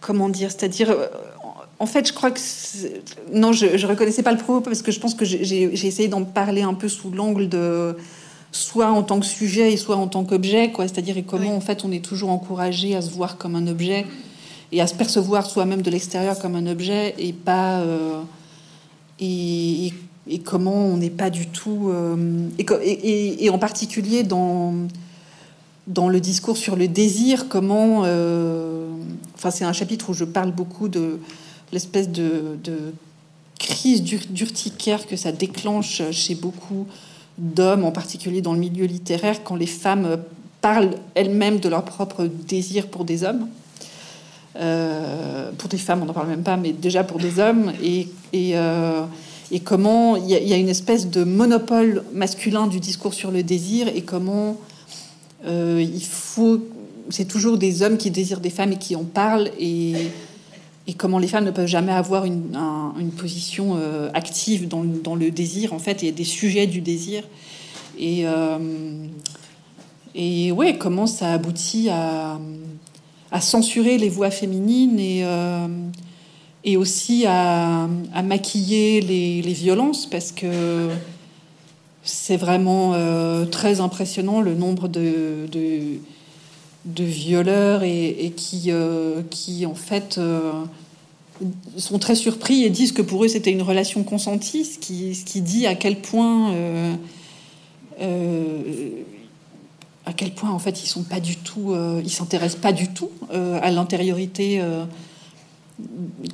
[0.00, 0.94] comment dire, c'est-à-dire
[1.78, 2.40] en fait, je crois que
[3.32, 6.24] non, je, je reconnaissais pas le propos parce que je pense que j'ai essayé d'en
[6.24, 7.96] parler un peu sous l'angle de
[8.52, 10.88] soit en tant que sujet et soit en tant qu'objet, quoi.
[10.88, 14.06] C'est-à-dire et comment en fait on est toujours encouragé à se voir comme un objet
[14.72, 18.22] et à se percevoir soi-même de l'extérieur comme un objet et pas euh,
[19.18, 19.94] et, et
[20.38, 21.90] comment on n'est pas du tout...
[21.90, 24.74] Euh, et, et, en particulier dans,
[25.86, 28.02] dans le discours sur le désir, comment...
[28.04, 28.88] Euh,
[29.34, 31.18] enfin, c'est un chapitre où je parle beaucoup de
[31.72, 32.92] l'espèce de, de
[33.58, 36.86] crise d'urticaire que ça déclenche chez beaucoup
[37.38, 40.18] d'hommes, en particulier dans le milieu littéraire, quand les femmes
[40.60, 43.48] parlent elles-mêmes de leur propre désir pour des hommes.
[44.56, 47.72] Euh, pour des femmes, on n'en parle même pas, mais déjà pour des hommes.
[47.82, 48.52] Et, et,
[49.52, 53.88] et comment il y, a une espèce de monopole masculin du discours sur le désir
[53.88, 54.56] et comment
[55.44, 56.60] euh, il faut
[57.08, 59.94] c'est toujours des hommes qui désirent des femmes et qui en parlent et,
[60.86, 62.56] et comment les femmes ne peuvent jamais avoir une,
[63.00, 67.24] une position euh, active dans, dans, le désir en fait et des sujets du désir.
[67.98, 68.58] Et euh,
[70.14, 72.38] et ouais comment ça aboutit à,
[73.32, 75.24] à censurer les voix féminines et
[76.64, 77.88] et aussi à,
[78.22, 80.88] maquiller les, violences parce que
[82.02, 85.48] c'est vraiment euh, très impressionnant le nombre de,
[86.84, 90.52] violeurs et, qui, euh, qui en fait euh,
[91.76, 95.24] sont très surpris et disent que pour eux c'était une relation consentie, ce qui, ce
[95.24, 96.52] qui dit à quel point
[100.06, 103.10] à quel point en fait ils sont pas du tout, ils s'intéressent pas du tout
[103.30, 104.60] à l'intériorité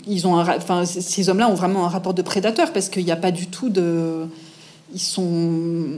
[0.06, 3.16] ils ont enfin, ces hommes-là ont vraiment un rapport de prédateur parce qu'il n'y a
[3.16, 4.26] pas du tout de.
[4.94, 5.96] Ils sont.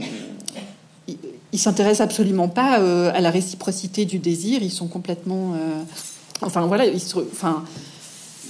[1.52, 4.62] Ils s'intéressent absolument pas euh, à la réciprocité du désir.
[4.62, 5.54] Ils sont complètement.
[5.54, 5.82] Euh,
[6.42, 7.00] enfin voilà, ils,
[7.32, 7.64] enfin,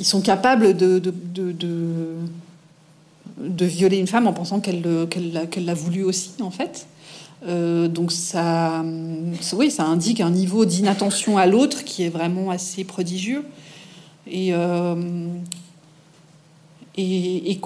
[0.00, 1.14] ils sont capables de, de,
[3.38, 6.86] de, violer une femme en pensant qu'elle qu'elle l'a voulu aussi en fait.
[7.46, 8.84] Euh, donc ça,
[9.52, 13.44] oui, ça indique un niveau d'inattention à l'autre qui est vraiment assez prodigieux.
[14.30, 14.94] Et, euh,
[16.96, 17.58] et,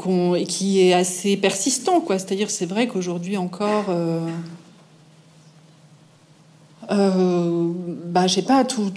[0.47, 2.05] qui est assez persistant.
[2.09, 4.21] C'est-à-dire, c'est vrai qu'aujourd'hui encore, euh,
[6.91, 7.71] euh,
[8.07, 8.93] bah, j'ai pas tous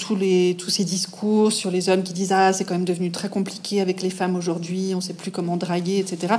[0.70, 4.02] ces discours sur les hommes qui disent ah c'est quand même devenu très compliqué avec
[4.02, 6.36] les femmes aujourd'hui, on sait plus comment draguer, etc.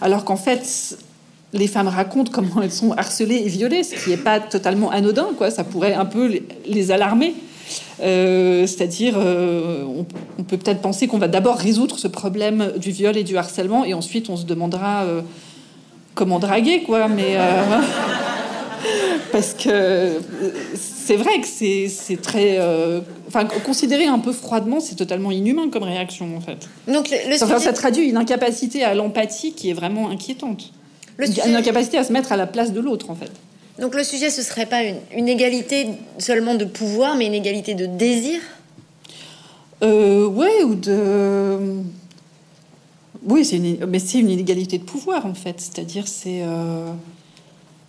[0.00, 0.98] Alors qu'en fait,
[1.52, 5.28] les femmes racontent comment elles sont harcelées et violées, ce qui n'est pas totalement anodin,
[5.36, 5.50] quoi.
[5.50, 7.34] Ça pourrait un peu les, alarmer.
[8.00, 9.84] Euh, c'est-à-dire, euh,
[10.38, 13.84] on, peut peut-être penser qu'on va d'abord résoudre ce problème du viol et du harcèlement,
[13.84, 15.22] et ensuite on se demandera euh,
[16.14, 17.08] comment draguer, quoi.
[17.08, 17.36] Mais
[19.32, 20.20] parce que
[20.74, 22.58] c'est vrai que c'est très,
[23.28, 26.68] enfin, considéré un peu froidement, c'est totalement inhumain comme réaction, en fait.
[26.92, 30.72] Donc, ça traduit une incapacité à l'empathie qui est vraiment inquiétante.
[31.18, 33.30] Une incapacité à se mettre à la place de l'autre, en fait.
[33.78, 37.86] Donc le sujet, ce serait pas une, égalité seulement de pouvoir, mais une égalité de
[37.86, 38.40] désir
[39.82, 40.26] euh,
[40.64, 41.82] ou de...
[43.22, 43.84] Oui, c'est une...
[43.86, 45.60] mais c'est une inégalité de pouvoir, en fait.
[45.60, 46.42] C'est-à-dire, c'est...
[46.42, 46.90] Euh,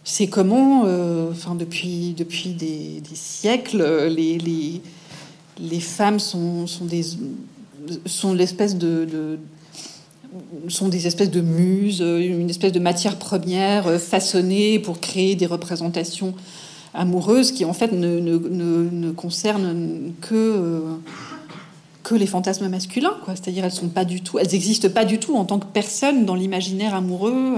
[0.03, 7.03] c'est comment, euh, enfin, depuis, depuis des, siècles, les, femmes sont, des,
[8.05, 9.37] sont l'espèce de
[10.69, 15.45] sont des espèces de muses, une espèce de matière première euh, façonnée pour créer des
[15.45, 16.33] représentations
[16.93, 20.79] amoureuses qui en fait ne, ne, concernent que, euh,
[22.03, 23.15] que les fantasmes masculins.
[23.23, 23.35] Quoi.
[23.35, 26.25] C'est-à-dire elles sont pas du tout, elles n'existent pas du tout en tant que personne
[26.25, 27.55] dans l'imaginaire amoureux.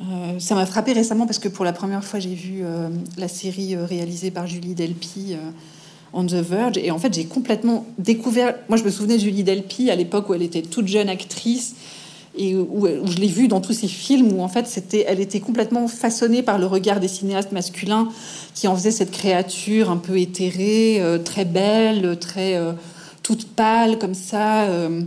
[0.00, 2.62] Euh, ça m'a frappé récemment parce que pour la première fois j'ai vu
[3.16, 5.34] la série réalisée par Julie Delpy
[6.12, 6.78] on the Verge.
[6.78, 8.54] Et en fait, j'ai complètement découvert.
[8.68, 11.74] Moi, je me souvenais de Julie Delpy à l'époque où elle était toute jeune actrice
[12.38, 15.40] et où, je l'ai vue dans tous ces films où en fait, c'était, elle était
[15.40, 18.08] complètement façonnée par le regard des cinéastes masculins
[18.54, 22.72] qui en faisaient cette créature un peu éthérée, euh, très belle, très euh,
[23.24, 25.02] toute pâle comme ça, euh,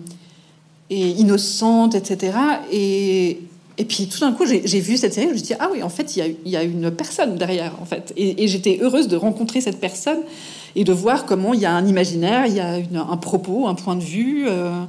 [0.89, 2.34] et innocente, etc.
[2.70, 3.39] Et,
[3.78, 5.82] et puis tout d'un coup, j'ai vu cette série, je me suis dit, ah oui,
[5.84, 8.12] en fait, il y, a, une personne derrière, en fait.
[8.18, 10.20] Et j'étais heureuse de rencontrer cette personne
[10.76, 13.76] et de voir comment il y a un imaginaire, il y a un propos, un
[13.76, 14.45] point de vue.
[14.47, 14.84] Euh,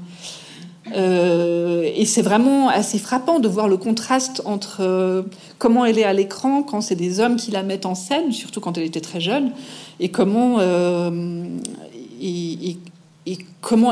[0.94, 5.22] euh, et c'est vraiment assez frappant de voir le contraste entre euh,
[5.58, 8.60] comment elle est à l'écran quand c'est des hommes qui la mettent en scène, surtout
[8.60, 9.52] quand elle était très jeune,
[10.00, 11.52] et comment, elle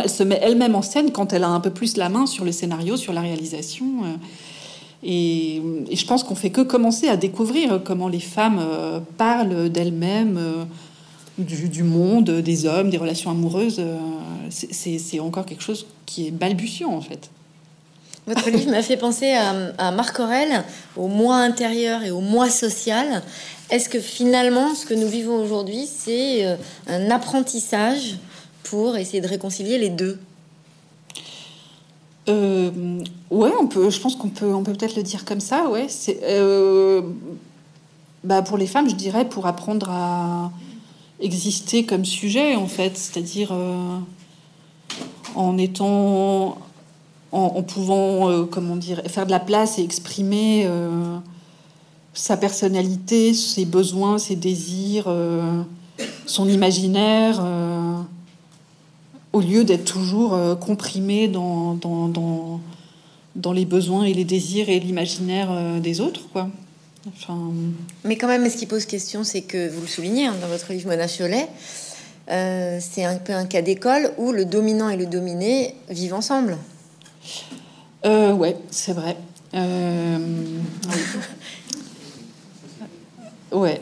[0.09, 2.53] se met elle-même en scène quand elle a un peu plus la main sur le
[2.53, 3.87] scénario, sur la réalisation.
[5.03, 8.61] Et, et, je pense qu'on fait que commencer à découvrir comment les femmes
[9.17, 10.67] parlent d'elles-mêmes
[11.45, 13.97] du, monde, des hommes, des relations amoureuses, euh,
[14.51, 17.31] c'est encore quelque chose qui est balbutiant en fait.
[18.27, 20.65] Votre livre m'a fait penser à, Marc Aurel,
[20.97, 23.23] au moi intérieur et au moi social.
[23.71, 28.19] Est-ce que finalement, ce que nous vivons aujourd'hui, c'est euh, un apprentissage
[28.65, 30.19] pour essayer de réconcilier les deux?
[32.29, 32.71] Euh,
[33.31, 33.91] ouais, on peut.
[33.91, 35.69] Je pense qu'on peut, on peut peut-être le dire comme ça.
[35.69, 36.21] Ouais, c'est
[38.25, 40.51] bah pour les femmes, je dirais pour apprendre à
[41.21, 43.99] exister comme sujet, en fait, c'est-à-dire euh,
[45.35, 46.59] en étant,
[47.33, 51.19] en, pouvant, euh, comment dire, faire de la place et exprimer euh,
[52.15, 55.13] sa personnalité, ses besoins, ses désirs,
[56.27, 57.41] son imaginaire,
[59.33, 66.01] au lieu d'être toujours comprimé dans, dans, les besoins et les désirs et l'imaginaire des
[66.01, 66.49] autres, quoi.
[68.05, 70.73] Mais quand même, ce qui pose question, c'est que vous le soulignez hein, dans votre
[70.73, 71.49] livre Mona Cholet,
[72.31, 76.59] euh, c'est un peu un cas d'école où le dominant et le dominé vivent ensemble.
[78.05, 79.17] Euh, ouais, c'est vrai.
[79.55, 80.19] Euh,
[83.53, 83.81] ouais.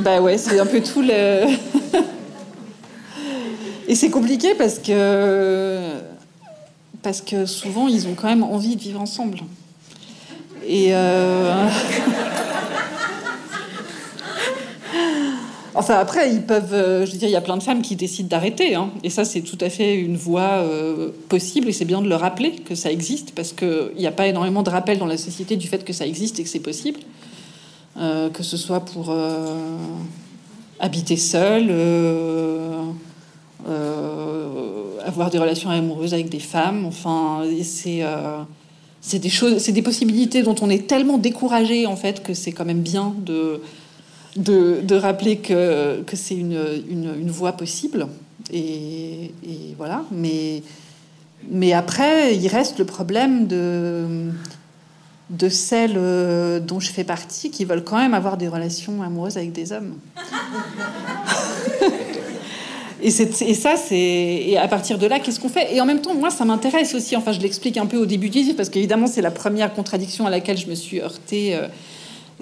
[0.00, 1.46] Bah ouais, c'est un peu tout le.
[3.88, 5.92] et c'est compliqué parce que
[7.02, 9.38] parce que souvent ils ont quand même envie de vivre ensemble.
[10.66, 11.68] Et euh,
[15.74, 16.72] enfin après, ils peuvent.
[16.72, 18.90] Euh, je veux dire, il y a plein de femmes qui décident d'arrêter, hein.
[19.02, 21.68] et ça c'est tout à fait une voie euh, possible.
[21.68, 24.62] Et c'est bien de le rappeler que ça existe parce qu'il n'y a pas énormément
[24.62, 27.00] de rappels dans la société du fait que ça existe et que c'est possible,
[27.96, 29.14] que ce soit pour
[30.80, 31.70] habiter seul.
[35.06, 38.02] avoir des relations amoureuses avec des femmes, enfin, c'est
[39.06, 42.52] c'est des choses, c'est des possibilités dont on est tellement découragé en fait que c'est
[42.52, 43.60] quand même bien de,
[44.36, 48.06] de, rappeler que, que c'est une, une, voie possible.
[48.50, 49.30] Et,
[49.76, 50.04] voilà.
[50.10, 50.62] Mais,
[51.50, 54.30] mais après, il reste le problème de,
[55.28, 59.36] de celles euh, dont je fais partie qui veulent quand même avoir des relations amoureuses
[59.36, 59.96] avec des hommes.
[63.02, 63.96] et, ça, c'est.
[63.96, 65.74] Et à partir de là, qu'est-ce qu'on fait?
[65.74, 67.16] Et en même temps, moi, ça m'intéresse aussi.
[67.16, 70.26] Enfin, je l'explique un peu au début du livre, parce qu'évidemment, c'est la première contradiction
[70.26, 71.68] à laquelle je me suis heurtée euh,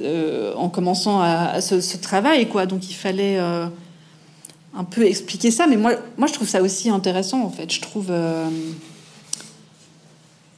[0.03, 2.66] euh, en commençant à, ce, travail, quoi.
[2.66, 3.66] Donc, il fallait euh,
[4.76, 5.66] un peu expliquer ça.
[5.66, 7.72] Mais moi, moi, je trouve ça aussi intéressant, en fait.
[7.72, 8.12] Je trouve.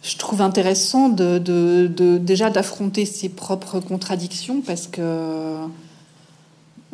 [0.03, 5.66] je trouve intéressant de déjà d'affronter ses propres contradictions parce que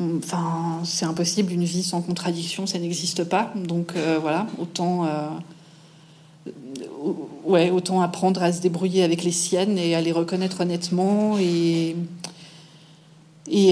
[0.00, 3.52] Enfin, c'est impossible, une vie sans contradiction, ça n'existe pas.
[3.54, 5.28] Donc euh, voilà, autant, euh,
[7.44, 11.36] ouais, autant apprendre à se débrouiller avec les siennes et à les reconnaître honnêtement.
[11.38, 11.96] Et,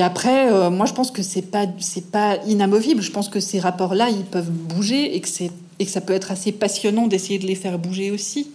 [0.02, 3.00] après, euh, moi je pense que c'est pas, c'est pas inamovible.
[3.00, 6.12] Je pense que ces rapports-là, ils peuvent bouger et que, c'est, et que ça peut
[6.12, 8.50] être assez passionnant d'essayer de les faire bouger aussi.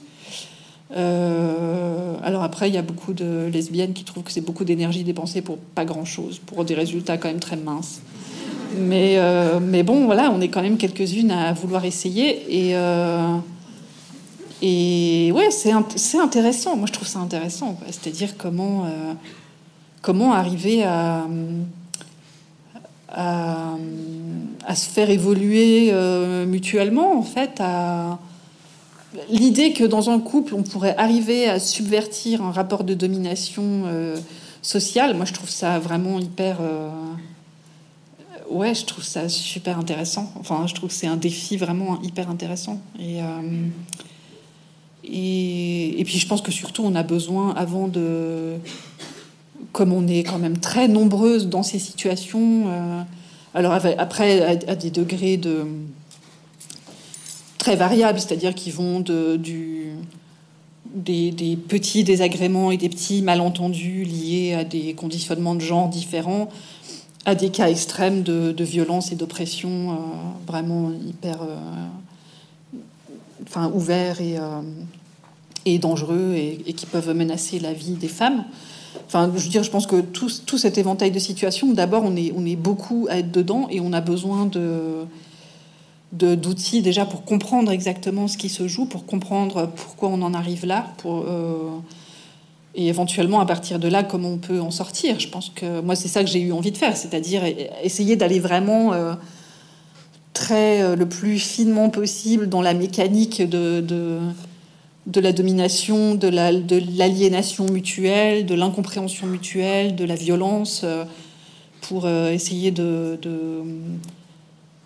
[0.96, 5.04] Euh, alors après, il y a beaucoup de lesbiennes qui trouvent que c'est beaucoup d'énergie
[5.04, 8.02] dépensée pour pas grand-chose, pour des résultats quand même très minces.
[8.78, 12.70] Mais, euh, mais bon, voilà, on est quand même quelques-unes à vouloir essayer.
[12.70, 13.38] Et, euh,
[14.62, 15.72] et ouais, c'est
[16.20, 16.76] intéressant.
[16.76, 17.78] Moi, je trouve ça intéressant.
[17.88, 18.86] C'est-à-dire comment,
[20.02, 21.28] comment arriver à,
[23.10, 23.76] à,
[24.66, 25.94] à, se faire évoluer
[26.48, 28.18] mutuellement, en fait, à
[29.30, 34.18] l'idée que dans un couple, on pourrait arriver à subvertir un rapport de domination euh,
[34.62, 36.58] sociale, moi je trouve ça vraiment hyper...
[36.62, 36.90] Euh,
[38.50, 40.32] ouais, je trouve ça super intéressant.
[40.40, 42.82] Enfin, je trouve que c'est un défi vraiment hyper intéressant.
[43.00, 43.68] Euh,
[45.04, 48.56] et, et, puis je pense que surtout on a besoin, avant de...
[49.72, 52.68] Comme on est quand même très nombreuses dans ces situations,
[53.56, 55.66] alors après, à des degrés de
[57.64, 59.92] très variables, c'est-à-dire qui vont de, du,
[60.94, 66.50] des, petits désagréments et des petits malentendus liés à des conditionnements de genre différents,
[67.24, 69.96] à des cas extrêmes de, violence et d'oppression euh,
[70.46, 71.56] vraiment hyper euh,
[73.48, 74.62] enfin, ouverts et, euh,
[75.66, 78.44] et dangereux et, qui peuvent menacer la vie des femmes.
[79.08, 82.18] Enfin, je veux dire, je pense que tout, tout cet éventail de situations, d'abord, on
[82.18, 85.06] est, on est beaucoup à être dedans et on a besoin de
[86.14, 90.66] d'outils déjà pour comprendre exactement ce qui se joue, pour comprendre pourquoi on en arrive
[90.66, 91.70] là, euh,
[92.76, 95.20] et éventuellement à partir de là comment on peut en sortir.
[95.20, 97.42] Je pense que moi c'est ça que j'ai eu envie de faire, c'est-à-dire
[97.84, 99.16] essayer d'aller vraiment euh,
[100.34, 104.20] très euh, le plus finement possible dans la mécanique de, de,
[105.08, 110.86] de la domination, de l'aliénation mutuelle, de l'incompréhension mutuelle, de la violence,
[111.82, 113.20] pour essayer de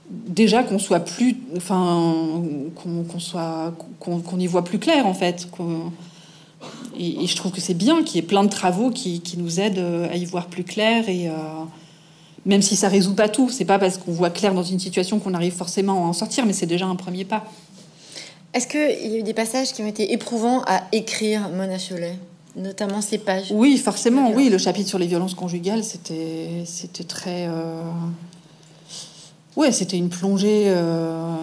[0.10, 2.44] déjà qu'on soit plus, enfin,
[2.76, 5.48] qu'on soit, qu'on y voit plus clair en fait.
[6.98, 10.08] Et, je trouve que c'est bien qu'il y ait plein de travaux qui, nous aident
[10.12, 11.34] à y voir plus clair et euh,
[12.46, 15.20] même si ça résout pas tout, c'est pas parce qu'on voit clair dans une situation
[15.20, 17.44] qu'on arrive forcément à en sortir, mais c'est déjà un premier pas.
[18.54, 22.18] Est-ce qu'il y a eu des passages qui ont été éprouvants à écrire, Mona Cholet
[22.56, 23.52] Notamment ces pages?
[23.52, 24.50] Oui, forcément, oui.
[24.50, 27.48] Le chapitre sur les violences conjugales, c'était, c'était très.
[27.48, 27.84] Euh,
[29.58, 31.36] Ouais, c'était une plongée euh,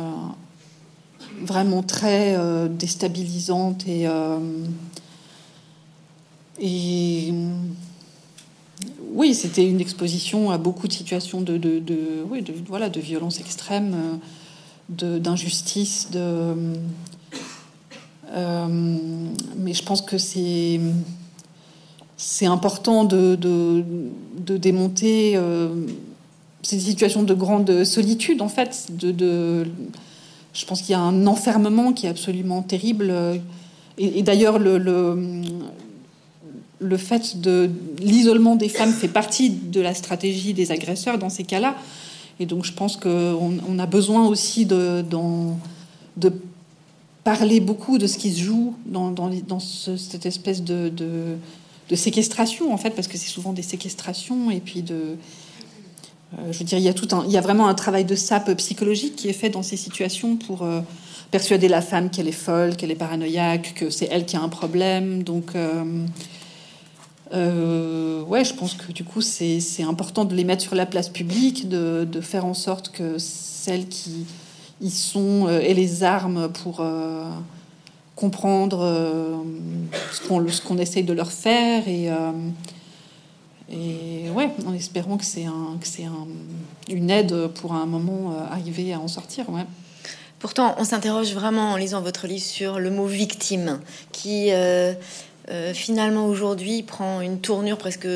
[1.41, 4.39] vraiment très euh, déstabilisante et, euh,
[6.61, 7.35] et
[9.11, 13.01] oui, c'était une exposition à beaucoup de situations de, de, de, oui, de voilà, de
[13.01, 14.21] violence extrême,
[14.89, 16.55] d'injustice, de,
[19.57, 20.79] mais je pense que c'est
[22.17, 25.37] c'est important de, de démonter
[26.65, 28.89] c'est une situation de grande solitude, en fait.
[28.91, 29.67] De,
[30.53, 33.13] je pense qu'il y a un enfermement qui est absolument terrible.
[33.99, 34.79] Et, d'ailleurs, le,
[36.81, 41.45] le, fait de l'isolement des femmes fait partie de la stratégie des agresseurs dans ces
[41.45, 41.77] cas-là.
[42.41, 45.05] Et donc, je pense qu'on on a besoin aussi de,
[46.17, 46.33] de
[47.25, 51.37] parler beaucoup de ce qui se joue dans, dans, cette espèce de, de,
[51.89, 55.17] de, séquestration, en fait, parce que c'est souvent des séquestrations et puis de
[56.51, 56.85] je veux dire, il
[57.33, 60.63] y, a vraiment un travail de sape psychologique qui est fait dans ces situations pour
[60.63, 60.81] euh,
[61.31, 64.49] persuader la femme qu'elle est folle, qu'elle est paranoïaque, que c'est elle qui a un
[64.49, 65.23] problème.
[65.23, 65.53] Donc,
[67.33, 71.09] euh, ouais, je pense que du coup, c'est important de les mettre sur la place
[71.09, 74.27] publique, de, faire en sorte que celles qui
[74.81, 76.85] y sont aient les armes pour
[78.17, 79.43] comprendre
[80.13, 82.11] ce qu'on essaye de leur faire et
[83.71, 86.27] et ouais, en espérant que c'est un, un,
[86.89, 89.49] une aide pour un moment euh, arriver à en sortir.
[89.49, 89.65] Ouais.
[90.39, 93.81] Pourtant, on s'interroge vraiment en lisant votre livre sur le mot victime,
[94.13, 94.93] qui euh,
[95.51, 98.09] euh, finalement aujourd'hui prend une tournure presque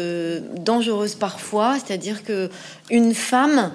[0.59, 2.51] dangereuse parfois, c'est-à-dire que
[2.91, 3.73] une femme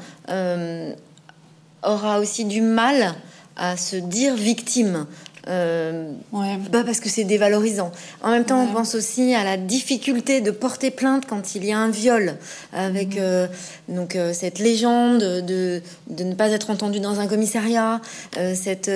[1.83, 3.15] aura aussi du mal
[3.55, 5.05] à se dire victime.
[5.49, 6.57] Euh, Ouais.
[6.71, 7.91] bah parce que c'est dévalorisant.
[8.23, 8.67] En même temps, Ouais.
[8.69, 12.35] on pense aussi à la difficulté de porter plainte quand il y a un viol,
[12.71, 13.21] avec Mhm.
[13.21, 13.47] euh,
[13.89, 17.99] donc euh, cette légende de, de ne pas être entendu dans un commissariat,
[18.55, 18.89] cette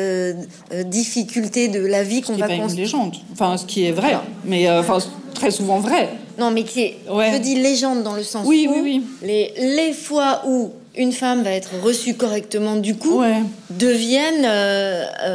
[0.86, 2.86] difficulté de la vie qu'on va pas une construire.
[2.86, 3.16] légende.
[3.34, 5.00] Enfin, ce qui est vrai, mais enfin,
[5.34, 6.10] très souvent vrai.
[6.40, 7.32] Non, mais qui est, Ouais.
[7.34, 9.04] je dis légende dans le sens Oui, où oui, oui.
[9.22, 13.22] Les, les fois où une femme va être reçue correctement du coup
[13.70, 14.46] deviennent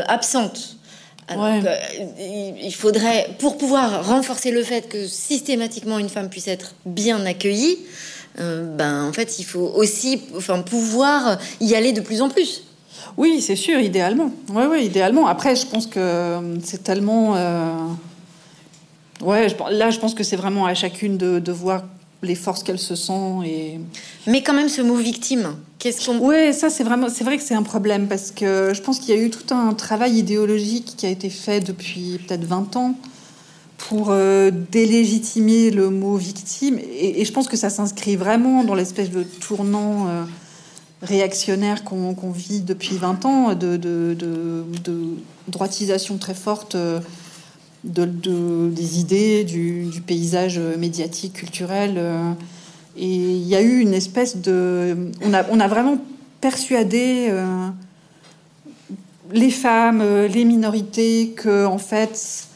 [0.09, 0.77] absentes.
[1.29, 1.61] Alors Ouais.
[1.61, 6.75] que, euh, il- faudrait, pour pouvoir renforcer le fait que systématiquement une femme puisse être
[6.85, 7.79] bien accueillie,
[8.41, 12.65] euh, ben en fait il faut aussi, enfin pouvoir y aller de plus en plus.
[13.17, 14.31] Oui, c'est sûr, idéalement.
[14.49, 15.27] Oui, oui, idéalement.
[15.27, 17.37] Après, je pense que euh, c'est tellement.
[17.37, 17.73] euh,
[19.21, 21.85] Ouais, je, là, je pense que c'est vraiment à chacune de, de voir
[22.23, 23.81] les forces qu'elle se sent et.
[24.27, 27.43] Mais quand même ce mot victime, qu'est-ce qu'on Ouais, ça c'est vraiment, c'est vrai que
[27.43, 30.95] c'est un problème parce que je pense qu'il y a eu tout un travail idéologique
[30.97, 32.95] qui a été fait depuis peut-être 20 ans
[33.79, 38.75] pour euh, délégitimer le mot victime et, et je pense que ça s'inscrit vraiment dans
[38.77, 40.23] l'espèce de tournant euh,
[41.03, 45.03] réactionnaire qu'on vit depuis 20 ans de, de, de- de
[45.49, 46.77] droitisation très forte.
[46.77, 47.01] euh,
[47.85, 51.95] de, de- des idées, du, paysage médiatique, culturel.
[51.97, 52.33] euh,
[52.97, 55.11] et il y a eu une espèce de...
[55.25, 55.97] On a, on a vraiment
[56.41, 57.69] persuadé euh,
[59.33, 62.47] les femmes, euh, les minorités, que en fait,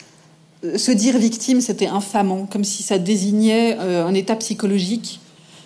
[0.76, 5.20] se dire victime, c'était infamant, comme si ça désignait un état psychologique,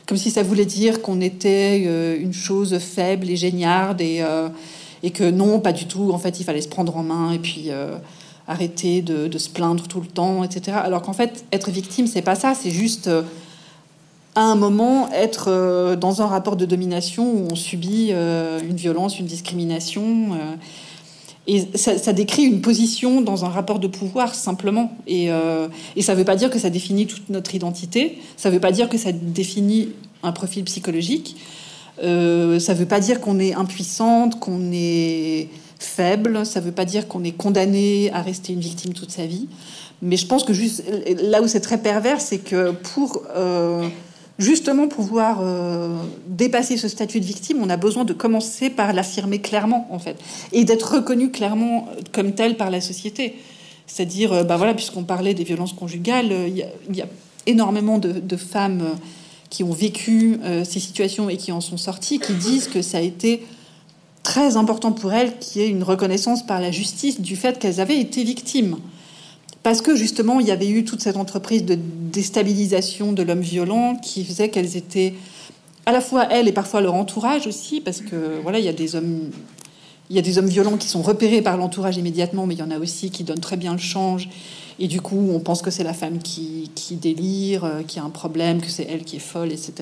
[0.07, 4.23] comme si ça voulait dire qu'on était une chose faible et géniarde, et,
[5.03, 7.39] et que non, pas du tout, en fait, il fallait se prendre en main, et
[7.39, 7.71] puis...
[8.51, 10.76] arrêter de, se plaindre tout le temps, etc.
[10.82, 13.22] Alors qu'en fait, être victime, c'est pas ça, c'est juste euh,
[14.34, 18.74] à un moment être euh, dans un rapport de domination où on subit euh, une
[18.74, 20.30] violence, une discrimination.
[21.46, 24.92] et ça, décrit une position dans un rapport de pouvoir simplement.
[25.07, 25.28] Et,
[26.01, 28.18] ça ne veut pas dire que ça définit toute notre identité.
[28.36, 29.90] Ça ne veut pas dire que ça définit
[30.24, 31.36] un profil psychologique.
[31.98, 35.48] Ça ne veut pas dire qu'on est impuissante, qu'on est
[35.81, 36.47] faible.
[36.47, 39.49] Ça ne veut pas dire qu'on est condamné à rester une victime toute sa vie.
[40.03, 40.85] Mais je pense que juste
[41.22, 43.87] là où c'est très pervers, c'est que pour euh,
[44.39, 49.41] justement pouvoir euh, dépasser ce statut de victime, on a besoin de commencer par l'affirmer
[49.41, 50.16] clairement, en fait,
[50.53, 53.35] et d'être reconnu clairement comme tel par la société.
[53.87, 57.07] C'est-à-dire, euh, bah voilà, puisqu'on parlait des violences conjugales, euh, il y, a-
[57.47, 58.95] énormément de, femmes euh,
[59.49, 62.99] qui ont vécu euh, ces situations et qui en sont sorties, qui disent que ça
[62.99, 63.43] a été
[64.23, 67.81] très important pour elles qu'il y ait une reconnaissance par la justice du fait qu'elles
[67.81, 68.77] avaient été victimes.
[69.62, 73.97] Parce que justement, il y avait eu toute cette entreprise de déstabilisation de l'homme violent
[73.97, 75.14] qui faisait qu'elles étaient
[75.87, 78.73] à la fois elles et parfois leur entourage aussi, parce que voilà, il y a
[78.73, 79.31] des hommes,
[80.09, 82.62] il y a des hommes violents qui sont repérés par l'entourage immédiatement, mais il y
[82.62, 84.29] en a aussi qui donnent très bien le change.
[84.83, 88.09] Et du coup, on pense que c'est la femme qui, délire, euh, qui a un
[88.09, 89.72] problème, que c'est elle qui est folle, etc.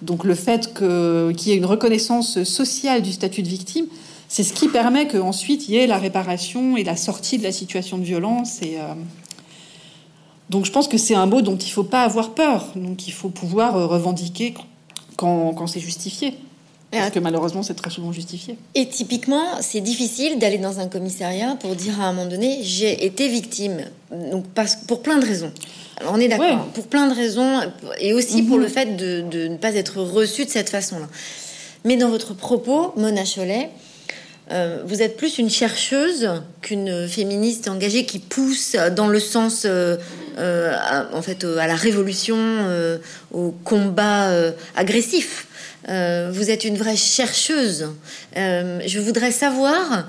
[0.00, 3.84] Donc le fait qu'il y ait une reconnaissance sociale du statut de victime,
[4.28, 7.52] c'est ce qui permet qu'ensuite il y ait la réparation et la sortie de la
[7.52, 8.62] situation de violence.
[8.62, 8.94] Et, euh,
[10.48, 12.72] Donc je pense que c'est un mot dont il ne faut pas avoir peur.
[12.76, 14.54] Donc il faut pouvoir euh, revendiquer
[15.16, 16.34] quand, quand c'est justifié.
[17.00, 18.56] Parce que malheureusement, c'est très souvent justifié.
[18.74, 23.04] Et typiquement, c'est difficile d'aller dans un commissariat pour dire à un moment donné j'ai
[23.04, 23.82] été victime.
[24.32, 25.52] Donc parce, pour plein de raisons.
[26.00, 26.46] Alors, on est d'accord.
[26.46, 26.70] Ouais.
[26.74, 27.60] Pour plein de raisons
[28.00, 28.62] et aussi pour Mhm.
[28.62, 31.06] le fait de, de ne pas être reçu de cette façon-là.
[31.84, 33.70] Mais dans votre propos, Mona Cholet,
[34.50, 36.28] euh, vous êtes plus une chercheuse
[36.62, 39.96] qu'une féministe engagée qui pousse dans le sens, euh,
[40.38, 42.36] euh, à, en fait, à la révolution,
[43.32, 44.30] au combat
[44.76, 45.46] agressif.
[45.88, 47.88] Euh, vous êtes une vraie chercheuse.
[48.36, 50.06] Euh, je voudrais savoir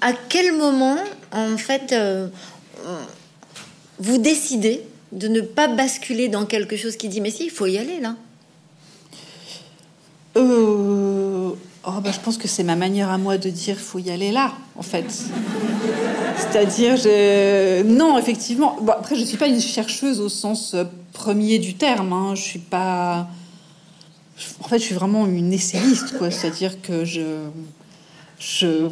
[0.00, 0.98] à quel moment,
[1.32, 2.28] en fait, euh,
[3.98, 7.66] vous décidez de ne pas basculer dans quelque chose qui dit mais si, il faut
[7.66, 8.14] y aller là.
[11.88, 14.32] Oh, bah, je pense que c'est ma manière à moi de dire faut y aller
[14.32, 15.06] là, en fait.
[16.36, 17.82] C'est-à-dire, je...
[17.84, 18.76] non, effectivement.
[18.82, 20.76] Bon, après, je suis pas une chercheuse au sens
[21.12, 22.12] premier du terme.
[22.12, 22.34] Hein.
[22.34, 23.28] Je suis pas.
[24.60, 26.30] En fait, je suis vraiment une essayiste, quoi.
[26.30, 27.46] C'est-à-dire que je.
[28.38, 28.88] Je.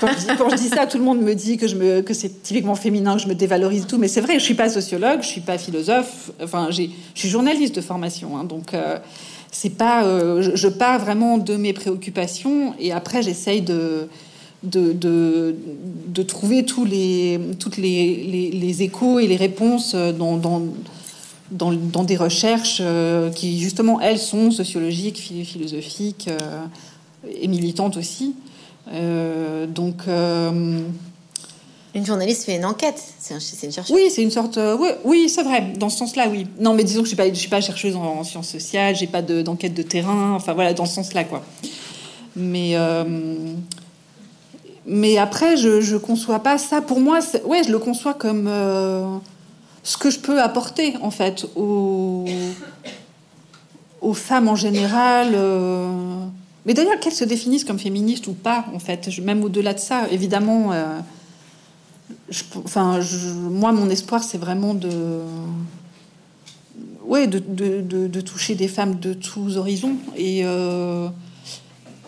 [0.00, 0.08] Quand,
[0.50, 3.28] je dis, ça, tout le monde me dit que, que c'est typiquement féminin, que je
[3.28, 3.98] me dévalorise tout.
[3.98, 6.32] Mais c'est vrai, je suis pas sociologue, je suis pas philosophe.
[6.42, 8.98] Enfin, je suis journaliste de formation, hein, donc euh,
[9.52, 10.04] c'est pas.
[10.04, 14.08] euh, je, je pars vraiment de mes préoccupations et après j'essaye de
[14.64, 20.62] de, de, trouver tous les toutes les, les, échos et les réponses dans, dans
[21.52, 26.28] dans, dans des recherches euh, qui, justement, elles sont sociologiques, philosophiques
[27.30, 28.34] et militantes aussi.
[29.68, 30.02] donc.
[31.94, 33.34] Une journaliste fait une enquête, c'est
[33.64, 33.94] une chercheuse.
[33.94, 34.58] Oui, c'est une sorte.
[34.58, 36.46] oui, oui c'est vrai, dans ce sens-là, oui.
[36.58, 39.20] Non, mais disons que je ne suis, suis, pas chercheuse en, sciences sociales, j'ai pas
[39.20, 41.42] d'enquête de, terrain, enfin voilà, dans ce sens-là, quoi.
[42.34, 42.76] Mais
[44.86, 46.80] mais après, je ne conçois pas ça.
[46.80, 49.16] Pour moi, ouais, je le conçois comme euh,
[49.82, 52.26] ce que je peux apporter, en fait, aux,
[54.14, 55.32] femmes en général.
[55.34, 56.24] Euh.
[56.66, 59.08] Mais d'ailleurs, qu'elles se définissent comme féministes ou pas, en fait.
[59.20, 60.72] Même au-delà de ça, évidemment.
[60.72, 60.98] Euh,
[62.64, 63.00] enfin,
[63.50, 65.20] moi, mon espoir, c'est vraiment de.
[67.04, 69.96] Ouais, de, toucher des femmes de tous horizons.
[70.16, 70.44] Et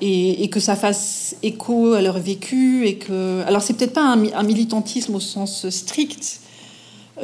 [0.01, 4.43] et, que ça fasse écho à leur vécu et que alors c'est peut-être pas un,
[4.43, 6.41] militantisme au sens strict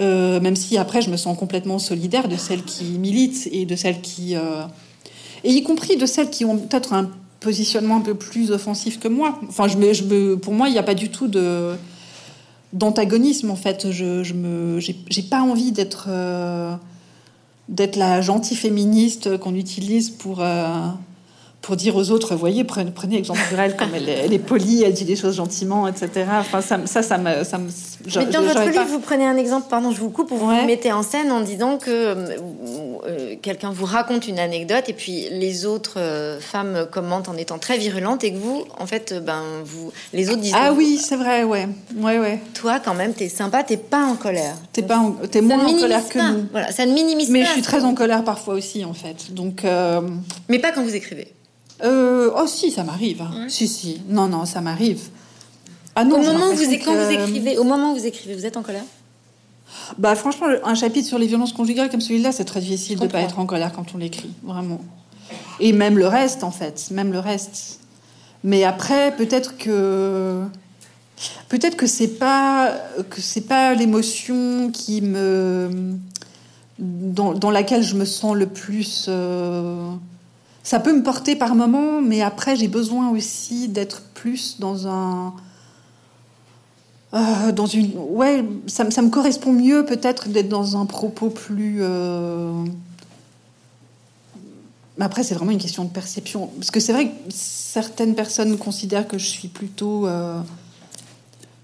[0.01, 3.77] euh, même si après je me sens complètement solidaire de celles qui militent et de
[3.77, 4.65] celles qui euh,
[5.45, 9.09] et y compris de celles qui ont peut-être un positionnement un peu plus offensif que
[9.09, 9.39] moi.
[9.49, 9.67] Enfin
[10.41, 11.31] pour moi il n'y a pas du tout
[12.73, 13.91] d'antagonisme en fait.
[13.91, 15.75] Je, je me j'ai pas envie
[16.09, 16.75] euh,
[17.69, 20.43] d'être la gentille féministe qu'on utilise pour
[21.63, 24.95] pour dire aux autres, voyez, prenez, prenez exemple sur elle, comme elle, est polie, elle
[24.95, 26.27] dit des choses gentiment, etc.
[26.39, 27.45] Enfin, ça, ça, ça me...
[27.45, 27.69] Ça me
[28.17, 30.67] Mais dans votre livre, vous prenez un exemple, pardon, je vous coupe, où vous vous
[30.67, 32.37] mettez en scène en disant que euh,
[33.07, 37.59] euh, quelqu'un vous raconte une anecdote et puis les autres euh, femmes commentent en étant
[37.59, 40.55] très virulentes et que vous, en fait, ben, vous, les autres disent...
[40.57, 41.69] Ah oui, c'est vrai, ouais.
[41.97, 42.41] ouais, ouais.
[42.55, 44.57] Toi, quand même, t'es sympa, t'es pas en colère.
[44.73, 45.03] T'es pas
[45.35, 46.47] es moins en colère que nous.
[46.53, 47.43] Voilà, ça ne minimise Mais pas.
[47.43, 49.35] Mais je suis très en colère parfois aussi, en fait.
[49.35, 49.63] Donc...
[50.49, 51.35] Mais pas quand vous écrivez
[51.85, 53.23] euh, oh si, ça m'arrive.
[53.23, 53.47] Hein.
[53.49, 54.01] Si, si.
[54.09, 55.09] Non, non, ça m'arrive.
[55.95, 58.47] Ah non, au moment où vous, quand vous écrivez, au moment où vous écrivez, vous
[58.47, 58.85] êtes en colère?
[59.99, 63.09] Bah franchement, un chapitre sur les violences conjugales comme celui-là, c'est très difficile de ne
[63.09, 64.81] pas être en colère quand on l'écrit, vraiment.
[65.59, 67.81] Et même le reste, en fait, même le reste.
[68.43, 70.45] Mais après, peut-être que
[71.49, 72.73] peut-être que c'est pas
[73.11, 75.99] que c'est pas l'émotion qui me
[76.79, 79.93] dans, dans, laquelle je me sens le plus euh,
[80.71, 85.35] ça peut me porter par moments, mais après j'ai besoin aussi d'être plus dans un
[87.13, 91.79] euh, dans une ouais ça, ça, me correspond mieux peut-être d'être dans un propos plus
[91.81, 92.53] euh...
[94.97, 96.47] mais après c'est vraiment une question de perception.
[96.57, 100.39] Parce que c'est vrai que certaines personnes considèrent que je suis plutôt euh,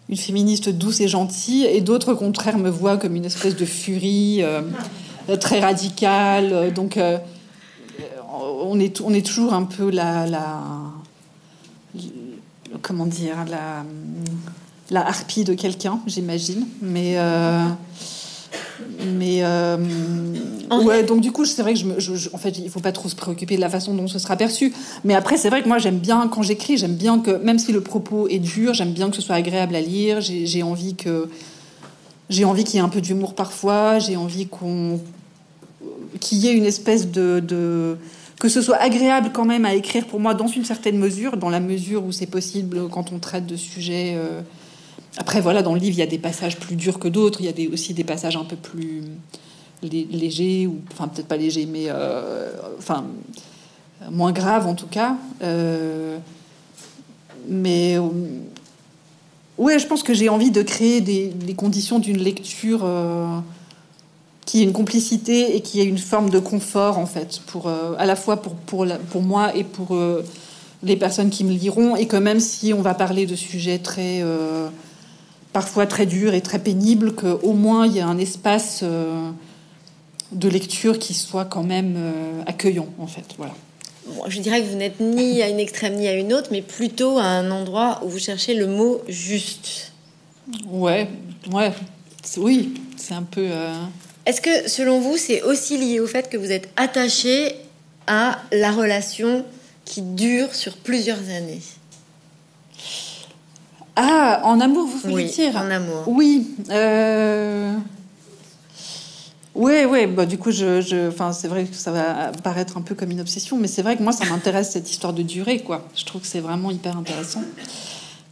[0.08, 3.66] une féministe douce et gentille et d'autres au contraire me voient comme une espèce de
[3.66, 4.42] furie
[5.38, 6.98] très radicale donc
[8.40, 10.60] on est, on toujours un peu la, la
[12.82, 13.44] comment dire,
[14.90, 16.66] la, harpie de quelqu'un, j'imagine.
[16.82, 17.64] Mais, euh,
[19.04, 19.76] mais euh,
[20.82, 23.16] ouais, donc du coup, c'est vrai que je, en fait, il faut pas trop se
[23.16, 24.72] préoccuper de la façon dont ce sera perçu.
[25.04, 27.72] Mais après, c'est vrai que moi, j'aime bien quand j'écris, j'aime bien que même si
[27.72, 30.20] le propos est dur, j'aime bien que ce soit agréable à lire.
[30.20, 31.28] J'ai envie que
[32.28, 33.98] j'ai envie qu'il y ait un peu d'humour parfois.
[33.98, 35.00] J'ai envie qu'on
[36.20, 37.98] qu'il y ait une espèce de
[38.38, 41.48] que ce soit agréable quand même à écrire pour moi dans une certaine mesure, dans
[41.48, 44.14] la mesure où c'est possible quand on traite de sujets.
[44.16, 44.42] Euh,
[45.16, 47.46] après, voilà, dans le livre, il y a des passages plus durs que d'autres, il
[47.46, 49.02] y a aussi des passages un peu plus
[49.82, 53.04] légers, ou enfin peut-être pas légers, mais euh, enfin
[54.10, 55.16] moins graves en tout cas.
[55.42, 56.18] Euh,
[57.48, 57.96] mais
[59.56, 62.84] ouais, je pense que j'ai envie de créer des conditions d'une lecture
[64.46, 67.94] qui ait une complicité et qui ait une forme de confort en fait, pour, euh,
[67.98, 70.24] à la fois pour, pour, pour moi et pour euh,
[70.84, 74.22] les personnes qui me liront, et que même si on va parler de sujets très
[74.22, 74.68] euh,
[75.52, 78.84] parfois très durs et très pénibles, qu'au moins il y a un espace
[80.32, 81.96] de lecture qui soit quand même
[82.46, 83.24] accueillant en fait.
[83.38, 83.54] Voilà.
[84.28, 87.18] je dirais que vous n'êtes ni à une extrême ni à une autre, mais plutôt
[87.18, 89.92] à un endroit où vous cherchez le mot juste.
[90.68, 91.08] Ouais,
[91.52, 91.72] ouais,
[92.36, 93.48] oui, c'est un peu.
[94.26, 97.54] Est-ce que, selon vous, c'est aussi lié au fait que vous êtes attaché
[98.08, 99.44] à la relation
[99.84, 101.62] qui dure sur plusieurs années?
[103.94, 105.56] Ah, en amour, vous voulez oui, dire?
[105.56, 106.02] En amour.
[106.08, 106.54] Oui.
[106.70, 107.72] Euh...
[109.54, 112.94] Oui, oui, bah, du coup, je, je, c'est vrai que ça va paraître un peu
[112.94, 115.88] comme une obsession, mais c'est vrai que moi, ça m'intéresse cette histoire de durée, quoi.
[115.96, 117.42] Je trouve que c'est vraiment hyper intéressant.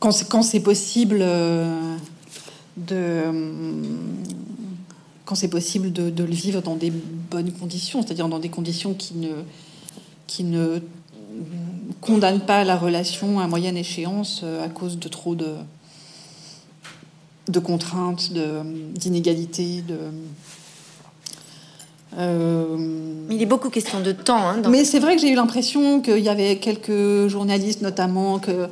[0.01, 1.97] Quand c'est possible euh,
[2.77, 3.23] de
[5.25, 9.15] quand c'est possible de, le vivre dans des bonnes conditions, c'est-à-dire dans des conditions qui
[9.15, 9.33] ne,
[10.27, 10.81] qui ne
[12.01, 15.55] condamnent pas la relation à moyenne échéance euh, à cause de trop de,
[17.49, 19.99] de contraintes, d'inégalités, de,
[22.17, 24.49] Mais il est beaucoup question de temps.
[24.49, 28.69] Hein, Mais c'est vrai que j'ai eu l'impression qu'il y avait quelques journalistes, notamment, que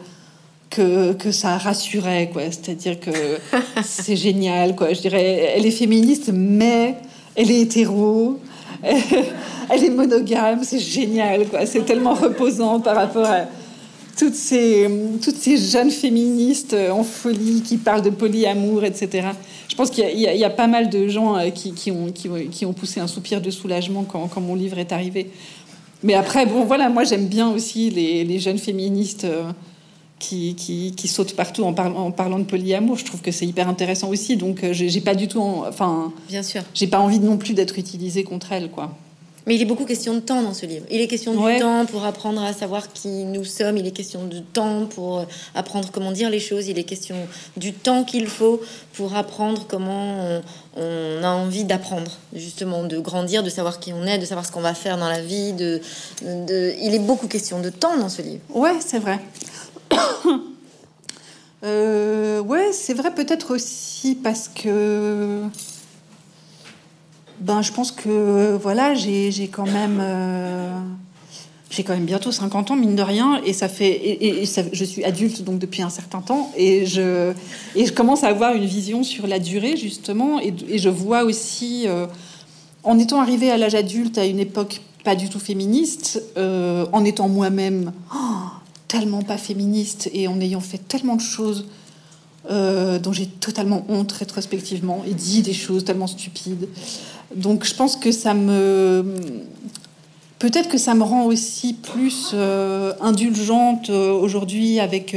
[0.72, 2.42] que, que, ça rassurait, quoi.
[2.44, 3.10] C'est-à-dire que
[3.84, 4.92] c'est génial, quoi.
[4.92, 6.96] Je dirais, elle est féministe, mais
[7.36, 8.38] elle est hétéro,
[8.82, 11.66] elle est monogame, c'est génial, quoi.
[11.66, 13.44] C'est tellement reposant par rapport à
[14.18, 14.88] toutes ces,
[15.22, 19.28] toutes ces jeunes féministes en folie qui parlent de polyamour, etc.
[19.68, 22.28] Je pense qu'il y, y, a pas mal de gens euh, qui, qui, ont, qui,
[22.50, 25.30] qui, ont poussé un soupir de soulagement quand, quand, mon livre est arrivé.
[26.02, 29.26] Mais après, bon, voilà, moi j'aime bien aussi les, les jeunes féministes.
[30.22, 32.96] Qui, qui, qui sautent partout en, parlant, en parlant de polyamour.
[32.96, 34.36] Je trouve que c'est hyper intéressant aussi.
[34.36, 37.76] Donc, euh, j'ai pas du tout, enfin, bien sûr, j'ai pas envie non plus d'être
[37.76, 38.94] utilisée contre elle, quoi.
[39.46, 40.86] Mais il est beaucoup question de temps dans ce livre.
[40.90, 43.76] Il est question du temps pour apprendre à savoir qui nous sommes.
[43.76, 46.68] Il est question de temps pour apprendre comment dire les choses.
[46.68, 47.16] Il est question
[47.56, 48.60] du temps qu'il faut
[48.92, 50.40] pour apprendre comment
[50.76, 54.52] on, a envie d'apprendre, justement, de grandir, de savoir qui on est, de savoir ce
[54.52, 55.52] qu'on va faire dans la vie.
[55.52, 55.80] De,
[56.22, 58.42] de, Il est beaucoup question de temps dans ce livre.
[58.54, 59.18] Ouais, c'est vrai.
[61.64, 65.42] euh, ouais, c'est vrai peut-être aussi parce que
[67.40, 70.78] ben je pense que voilà, j'ai quand même euh,
[71.70, 75.04] j'ai quand même bientôt 50 ans mine de rien et ça fait et, je suis
[75.04, 77.32] adulte donc depuis un certain temps et je
[77.74, 81.84] et je commence à avoir une vision sur la durée justement et, je vois aussi
[81.86, 82.06] euh,
[82.84, 87.04] en étant arrivé à l'âge adulte à une époque pas du tout féministe, euh, en
[87.04, 88.18] étant moi-même oh,
[88.92, 91.64] tellement pas féministe et en ayant fait tellement de choses
[92.50, 96.68] euh, dont j'ai totalement honte rétrospectivement et dit des choses tellement stupides.
[97.34, 99.16] Donc je pense que ça me...
[100.38, 105.16] Peut-être que ça me rend aussi plus euh, indulgente euh, aujourd'hui avec...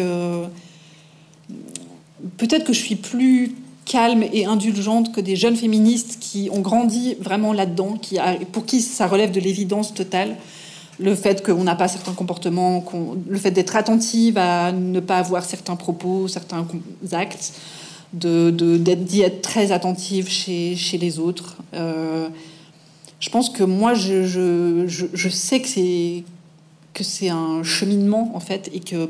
[2.38, 7.16] Peut-être que je suis plus calme et indulgente que des jeunes féministes qui ont grandi
[7.20, 8.18] vraiment là-dedans, qui
[8.54, 10.38] pour qui ça relève de l'évidence totale
[11.00, 12.84] le fait qu'on n'a pas certains comportements,
[13.28, 16.66] le fait d'être attentive à ne pas avoir certains propos, certains
[17.12, 17.54] actes,
[18.14, 21.58] de, d'y être très attentive chez, chez les autres.
[21.74, 22.30] Euh,
[23.20, 26.24] je pense que moi, je, je, je, sais que c'est,
[26.94, 29.10] que c'est un cheminement, en fait, et que,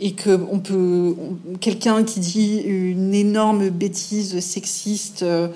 [0.00, 1.14] et que on peut,
[1.60, 5.48] quelqu'un qui dit une énorme bêtise sexiste, euh,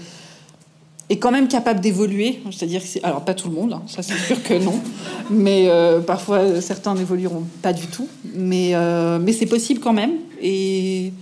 [1.10, 2.40] est quand même capable d'évoluer.
[2.52, 4.80] C'est-à-dire, alors pas tout le monde, hein, ça c'est sûr que non,
[5.28, 8.08] mais euh, parfois certains n'évolueront pas du tout.
[8.34, 10.12] Mais, euh, mais c'est possible quand même.
[10.40, 11.12] Et,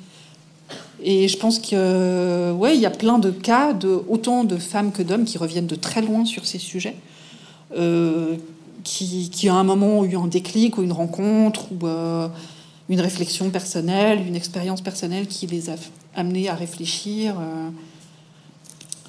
[1.02, 5.02] et je pense que ouais, y a plein de cas de autant de femmes que
[5.02, 6.96] d'hommes qui reviennent de très loin sur ces sujets,
[7.74, 8.36] euh,
[8.84, 11.86] qui, qui à un moment ont eu un déclic ou une rencontre ou
[12.90, 15.76] une réflexion personnelle, une expérience personnelle qui les a
[16.14, 17.36] amenés à réfléchir.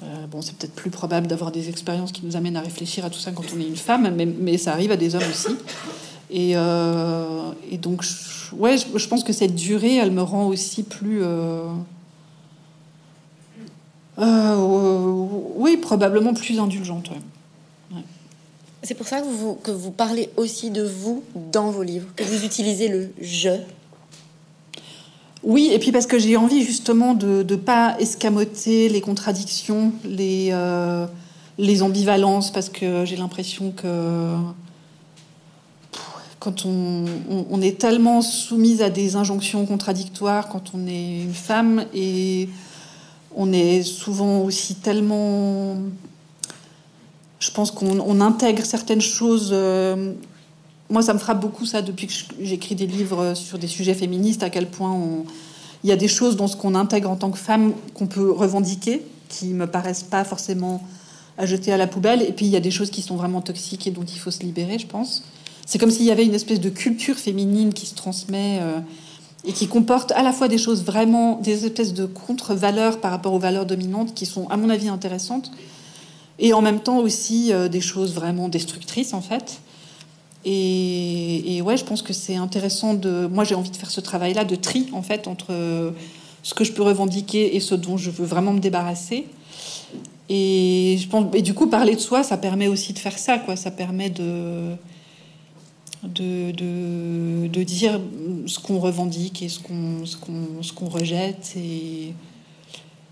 [0.02, 3.10] Euh, bon, c'est peut-être plus probable d'avoir des expériences qui nous amènent à réfléchir à
[3.10, 5.54] tout ça quand on est une femme, mais, ça arrive à des hommes aussi.
[6.30, 11.22] Et, euh, donc, je, ouais, je, pense que cette durée, elle me rend aussi plus.
[11.22, 11.66] Euh,
[15.56, 17.10] oui, probablement plus indulgente.
[18.82, 21.22] C'est pour ça que vous, que vous parlez aussi de vous
[21.52, 23.50] dans vos livres, que vous utilisez le je
[25.42, 30.50] oui, et puis parce que j'ai envie justement de ne pas escamoter les contradictions, les,
[30.52, 31.06] euh,
[31.56, 34.34] les ambivalences, parce que j'ai l'impression que
[36.38, 37.04] quand on,
[37.50, 42.48] on, est tellement soumise à des injonctions contradictoires quand on est une femme, et
[43.34, 45.76] on est souvent aussi tellement...
[47.38, 49.50] Je pense qu'on intègre certaines choses...
[49.52, 50.12] Euh,
[50.90, 54.42] moi, ça me frappe beaucoup ça depuis que j'écris des livres sur des sujets féministes,
[54.42, 54.96] à quel point
[55.84, 58.30] il y a des choses dans ce qu'on intègre en tant que femme qu'on peut
[58.30, 60.82] revendiquer, qui me paraissent pas forcément
[61.38, 63.40] à jeter à la poubelle, et puis il y a des choses qui sont vraiment
[63.40, 65.22] toxiques et dont il faut se libérer, je pense.
[65.64, 68.80] C'est comme s'il y avait une espèce de culture féminine qui se transmet euh,
[69.44, 73.32] et qui comporte à la fois des choses vraiment, des espèces de contre-valeurs par rapport
[73.32, 75.52] aux valeurs dominantes qui sont, à mon avis, intéressantes,
[76.40, 79.60] et en même temps aussi euh, des choses vraiment destructrices, en fait.
[80.44, 83.26] Et, ouais, je pense que c'est intéressant de.
[83.26, 85.92] Moi, j'ai envie de faire ce travail-là de tri, en fait, entre
[86.42, 89.26] ce que je peux revendiquer et ce dont je veux vraiment me débarrasser.
[90.28, 93.38] Et, je pense, et du coup, parler de soi, ça permet aussi de faire ça,
[93.38, 93.56] quoi.
[93.56, 94.76] Ça permet de,
[96.04, 98.00] de, de, dire
[98.46, 101.54] ce qu'on revendique et ce qu'on ce qu'on rejette.
[101.56, 102.14] Et,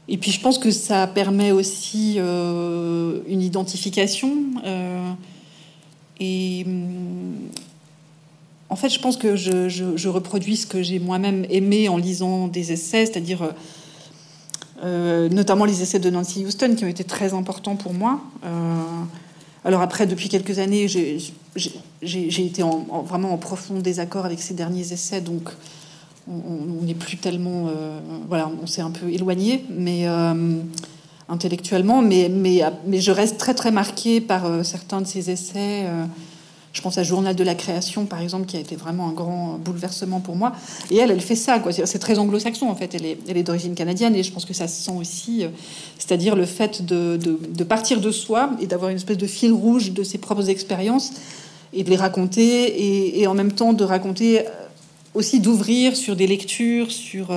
[0.09, 4.33] et puis, je pense que ça permet aussi euh, une identification.
[4.65, 5.13] Euh,
[6.21, 7.37] et hum,
[8.71, 12.73] en fait, je pense que je, reproduis ce que j'ai moi-même aimé en lisant des
[12.73, 13.55] essais, c'est-à-dire
[14.83, 18.21] notamment les essais de Nancy Houston qui ont été très importants pour moi.
[19.65, 24.93] alors après, depuis quelques années, j'ai été en, vraiment en profond désaccord avec ces derniers
[24.93, 25.49] essais, donc
[26.29, 27.71] on n'est plus tellement,
[28.29, 30.07] voilà, on s'est un peu éloigné, mais
[31.29, 35.85] intellectuellement, mais, mais, mais je reste très très marquée par euh, certains de ces essais.
[35.85, 36.05] Euh,
[36.73, 39.59] je pense à Journal de la création, par exemple, qui a été vraiment un grand
[39.59, 40.53] bouleversement pour moi.
[40.91, 41.63] Et elle, elle fait ça.
[41.85, 42.95] C'est très anglo-saxon, en fait.
[42.95, 45.45] Elle est, elle est d'origine canadienne, et je pense que ça se sent aussi.
[45.45, 45.49] Euh,
[45.99, 49.93] c'est-à-dire le fait de, de, partir de soi et d'avoir une espèce de fil rouge
[49.93, 51.13] de ses propres expériences
[51.75, 54.45] et de les raconter, et en même temps de raconter
[55.13, 57.31] aussi d'ouvrir sur des lectures, sur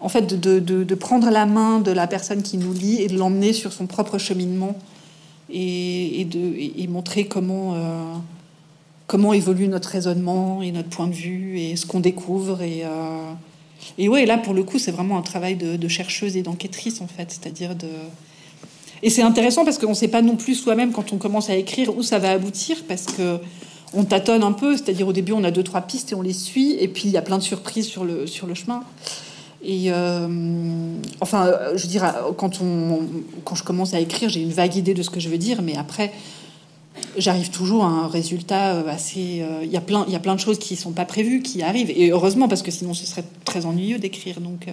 [0.00, 3.52] en fait, de, prendre la main de la personne qui nous lit et de l'emmener
[3.52, 4.76] sur son propre cheminement
[5.50, 8.14] et, de montrer comment, euh,
[9.06, 12.62] comment évolue notre raisonnement et notre point de vue et ce qu'on découvre.
[12.62, 13.32] Et, euh,
[13.96, 17.08] et ouais, là, pour le coup, c'est vraiment un travail de, chercheuse et d'enquêtrice, en
[17.08, 17.30] fait.
[17.30, 17.88] C'est-à-dire de.
[19.02, 21.56] Et c'est intéressant parce qu'on ne sait pas non plus soi-même quand on commence à
[21.56, 23.38] écrire où ça va aboutir parce que
[23.94, 26.32] on tâtonne un peu, c'est-à-dire au début on a deux trois pistes et on les
[26.32, 28.82] suit et puis il y a plein de surprises sur le sur le chemin.
[29.62, 30.28] Et euh,
[31.20, 33.00] enfin, je veux dire, quand, on,
[33.44, 35.62] quand je commence à écrire, j'ai une vague idée de ce que je veux dire,
[35.62, 36.12] mais après,
[37.16, 39.40] j'arrive toujours à un résultat euh, assez.
[39.42, 41.62] Euh, il y a plein, y a plein de choses qui sont pas prévues, qui
[41.62, 44.40] arrivent, et heureusement parce que sinon ce serait très ennuyeux d'écrire.
[44.40, 44.68] Donc,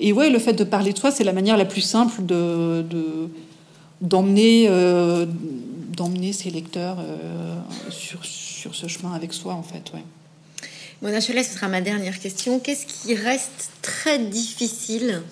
[0.00, 2.84] et ouais, le fait de parler de soi, c'est la manière la plus simple de
[4.00, 4.68] d'emmener
[5.96, 6.96] d'emmener ses lecteurs
[7.90, 10.02] sur, sur ce chemin avec soi, en fait, ouais.
[11.02, 12.60] Mona Cholet, ce sera ma dernière question.
[12.60, 15.22] Qu'est-ce qui reste très difficile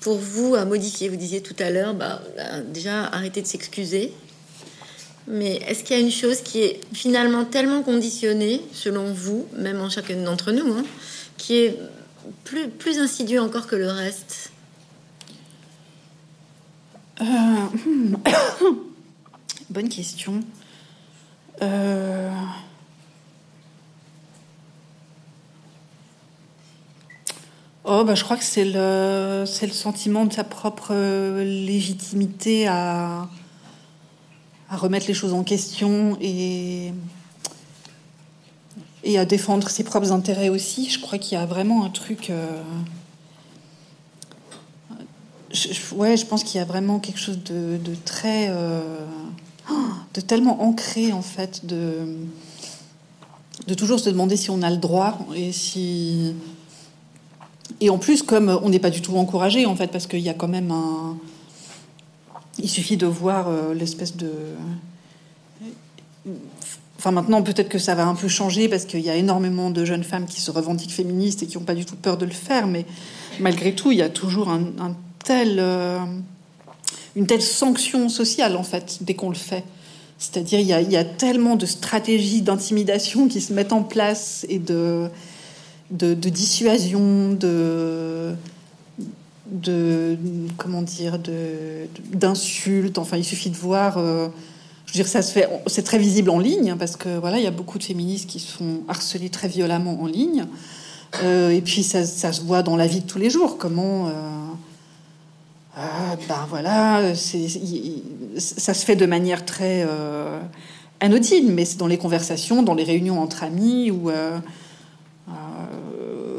[0.00, 1.08] pour vous à modifier?
[1.08, 2.22] Vous disiez tout à l'heure, bah,
[2.68, 4.12] déjà arrêter de s'excuser.
[5.26, 9.80] Mais est-ce qu'il y a une chose qui est finalement tellement conditionnée, selon vous, même
[9.80, 10.84] en chacun d'entre nous, hein,
[11.36, 11.76] qui est
[12.44, 14.52] plus, plus insidieux encore que le reste?
[17.20, 17.24] Euh,
[19.70, 20.40] Bonne question.
[21.60, 22.30] Euh...
[27.84, 32.66] Oh, bah, je crois que c'est le, c'est le sentiment de sa propre euh, légitimité
[32.66, 33.26] à,
[34.68, 36.92] à remettre les choses en question et,
[39.02, 40.90] et à défendre ses propres intérêts aussi.
[40.90, 42.28] Je crois qu'il y a vraiment un truc.
[42.28, 42.62] Euh,
[45.92, 48.48] ouais, je pense qu'il y a vraiment quelque chose de, de très.
[48.50, 49.06] Euh,
[50.14, 52.14] de tellement ancré, en fait, de,
[53.66, 56.34] de toujours se demander si on a le droit et si
[57.80, 60.28] et en plus, comme on n'est pas du tout encouragé, en fait, parce qu'il y
[60.28, 61.16] a quand même un.
[62.58, 64.30] Il suffit de voir euh, l'espèce de.
[66.98, 69.84] Enfin, maintenant, peut-être que ça va un peu changer parce qu'il y a énormément de
[69.84, 72.32] jeunes femmes qui se revendiquent féministes et qui n'ont pas du tout peur de le
[72.32, 72.84] faire, mais
[73.38, 74.94] malgré tout, il y a toujours un,
[75.24, 75.98] tel, euh,
[77.16, 79.64] une telle sanction sociale, en fait, dès qu'on le fait.
[80.18, 84.58] C'est-à-dire, il, il y, a, tellement de stratégies d'intimidation qui se mettent en place et
[84.58, 85.08] de,
[85.90, 88.36] de, dissuasion, de,
[90.56, 91.18] comment dire,
[92.12, 92.98] d'insultes.
[92.98, 93.98] Enfin, il suffit de voir.
[93.98, 94.28] Euh,
[94.86, 95.48] je veux dire, ça se fait.
[95.66, 98.40] C'est très visible en ligne parce que voilà, il y a beaucoup de féministes qui
[98.40, 100.46] se font harceler très violemment en ligne.
[101.24, 103.58] Euh, et puis ça, se voit dans la vie de tous les jours.
[103.58, 104.12] Comment euh,
[106.28, 109.86] ben voilà, ça se fait de manière très
[111.00, 114.10] anodine, mais c'est dans les conversations, dans les réunions entre amis ou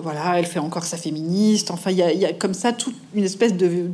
[0.01, 1.71] voilà, elle fait encore sa féministe.
[1.71, 3.87] Enfin, il y, a, comme ça toute une espèce de,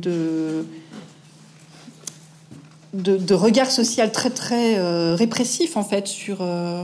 [2.94, 6.82] de, regard social très très euh, répressif en fait sur, euh,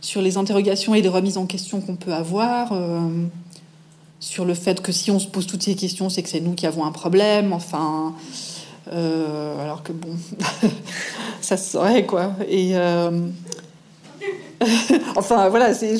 [0.00, 2.72] sur les interrogations et les remises en question qu'on peut avoir.
[2.72, 3.08] Euh,
[4.20, 6.54] sur le fait que si on se pose toutes ces questions, c'est que c'est nous
[6.54, 7.52] qui avons un problème.
[7.52, 8.14] Enfin,
[8.90, 10.16] alors que bon,
[11.40, 12.32] ça se saurait quoi.
[12.48, 12.74] Et
[15.16, 15.94] enfin, voilà, c'est,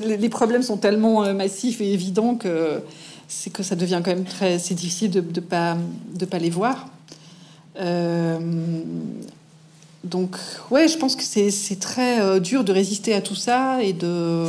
[0.00, 2.80] les problèmes sont tellement euh, massifs et évidents que
[3.28, 5.76] c'est que ça devient quand même très, c'est difficile de pas,
[6.14, 6.88] de pas les voir.
[7.80, 8.38] Euh,
[10.04, 10.36] donc,
[10.70, 14.46] ouais, je pense que c'est, très euh, dur de résister à tout ça et de,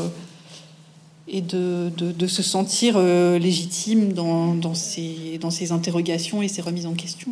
[1.30, 6.86] et de, de, se sentir légitime dans, dans, ces, dans ces interrogations et ces remises
[6.86, 7.32] en question.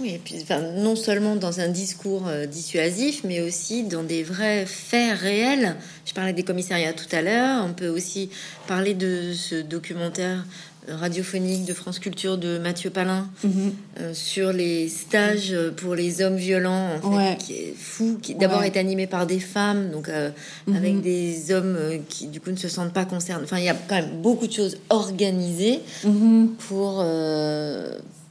[0.00, 4.22] Oui, et puis enfin, non seulement dans un discours euh, dissuasif, mais aussi dans des
[4.22, 5.74] vrais faits réels.
[6.06, 7.64] Je parlais des commissariats tout à l'heure.
[7.68, 8.30] On peut aussi
[8.68, 10.44] parler de ce documentaire
[10.90, 13.72] radiophonique de France Culture de Mathieu Palin Mhm.
[14.00, 17.36] euh, sur les stages pour les hommes violents, en fait, Ouais.
[17.38, 18.68] qui est fou, qui d'abord Ouais.
[18.68, 20.30] est animé par des femmes, donc euh,
[20.66, 20.76] Mhm.
[20.76, 21.76] avec des hommes
[22.08, 23.44] qui du coup ne se sentent pas concernés.
[23.44, 26.54] Enfin, il y a quand même beaucoup de choses organisées Mhm.
[26.68, 27.00] pour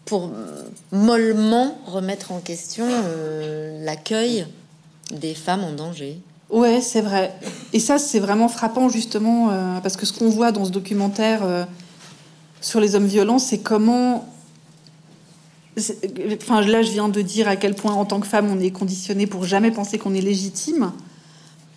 [0.07, 0.31] pour
[0.91, 4.47] mollement remettre en question euh, l'accueil
[5.11, 6.19] des femmes en danger.
[6.49, 7.33] Ouais, c'est vrai.
[7.73, 11.41] Et ça, c'est vraiment frappant, justement, euh, parce que ce qu'on voit dans ce documentaire
[11.43, 11.65] euh,
[12.61, 14.27] sur les hommes violents, c'est comment.
[15.77, 18.71] Enfin, là, je viens de dire à quel point, en tant que femme, on est
[18.71, 20.93] conditionné pour jamais penser qu'on est légitime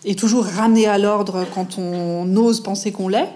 [0.05, 3.28] et toujours ramener à l'ordre quand on ose penser qu'on l'est.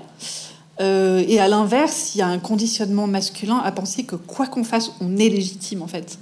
[0.81, 4.65] Euh, et à l'inverse, il y a un conditionnement masculin à penser que quoi qu'on
[4.65, 6.19] fasse, on est légitime, en fait.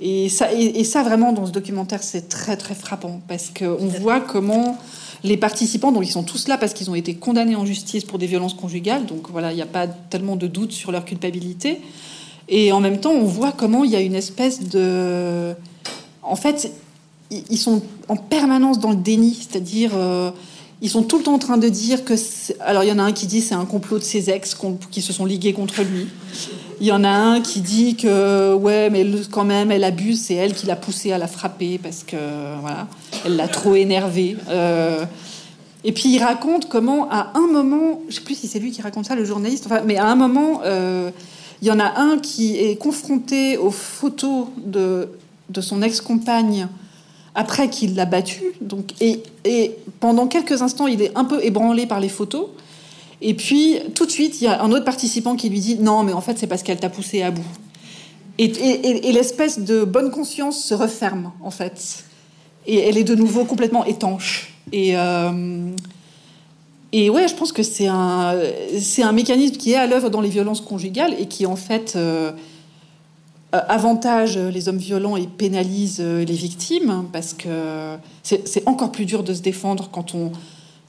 [0.00, 3.86] Et ça, et, et ça vraiment, dans ce documentaire, c'est très, très frappant parce qu'on
[3.86, 4.78] voit comment
[5.22, 8.18] les participants, donc ils sont tous là parce qu'ils ont été condamnés en justice pour
[8.18, 11.80] des violences conjugales, donc voilà, il n'y a pas tellement de doute sur leur culpabilité.
[12.48, 15.54] Et en même temps, on voit comment il y a une espèce de.
[16.22, 16.72] En fait,
[17.30, 19.92] ils ils sont en permanence dans le déni, c'est-à-dire.
[19.94, 20.30] euh,
[20.82, 22.14] ils sont tout le temps en train de dire que.
[22.60, 24.56] Alors, il y en a un qui dit c'est un complot de ses ex
[24.90, 26.08] qui se sont ligués contre lui.
[26.80, 30.34] Il y en a un qui dit que, ouais, mais quand même, elle abuse, c'est
[30.34, 32.16] elle qui l'a poussé à la frapper parce que,
[32.60, 32.88] voilà,
[33.24, 34.36] elle l'a trop énervé.
[34.48, 35.04] Euh,
[35.84, 38.82] et puis, il raconte comment, à un moment, je sais plus si c'est lui qui
[38.82, 41.10] raconte ça, le journaliste, enfin, mais à un moment, euh,
[41.60, 45.08] il y en a un qui est confronté aux photos de,
[45.48, 46.66] de son ex-compagne
[47.34, 48.52] après qu'il l'a battue.
[48.60, 52.46] Donc, et, et pendant quelques instants, il est un peu ébranlé par les photos.
[53.20, 56.02] Et puis, tout de suite, il y a un autre participant qui lui dit Non,
[56.02, 57.44] mais en fait, c'est parce qu'elle t'a poussé à bout.
[58.38, 62.04] Et, et- l'espèce de bonne conscience se referme, en fait.
[62.66, 64.54] Et elle est de nouveau complètement étanche.
[64.72, 65.68] Et, euh,
[66.92, 68.34] et ouais, je pense que c'est un,
[68.98, 72.32] un mécanisme qui est à l'œuvre dans les violences conjugales et qui, en fait, euh,
[73.52, 79.22] avantage les hommes violents et pénalise euh, les victimes parce que c'est encore plus dur
[79.22, 80.32] de se défendre quand on,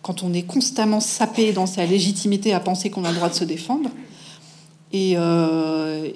[0.01, 3.33] quand on est constamment sapé dans sa légitimité à penser qu'on a le droit de
[3.35, 3.89] se défendre.
[4.93, 6.07] Et, euh,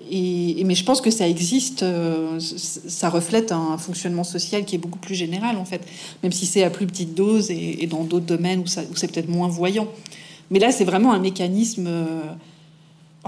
[0.63, 4.99] mais je pense que ça existe, euh, ça reflète un fonctionnement social qui est beaucoup
[4.99, 5.81] plus général en fait,
[6.21, 9.47] même si c'est à plus petite dose et, dans d'autres domaines où, c'est peut-être moins
[9.47, 9.87] voyant.
[10.51, 11.87] Mais là, c'est vraiment un mécanisme.
[11.87, 12.21] euh,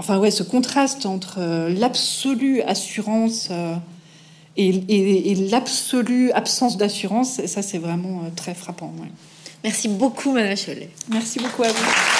[0.00, 3.76] enfin ouais, ce contraste entre euh, l'absolue assurance euh,
[4.56, 8.92] et, et- et l'absolue absence d'assurance, ça c'est vraiment euh, très frappant.
[9.00, 9.08] ouais.
[9.62, 10.90] Merci beaucoup, Madame Cholet.
[11.10, 12.19] Merci beaucoup à vous.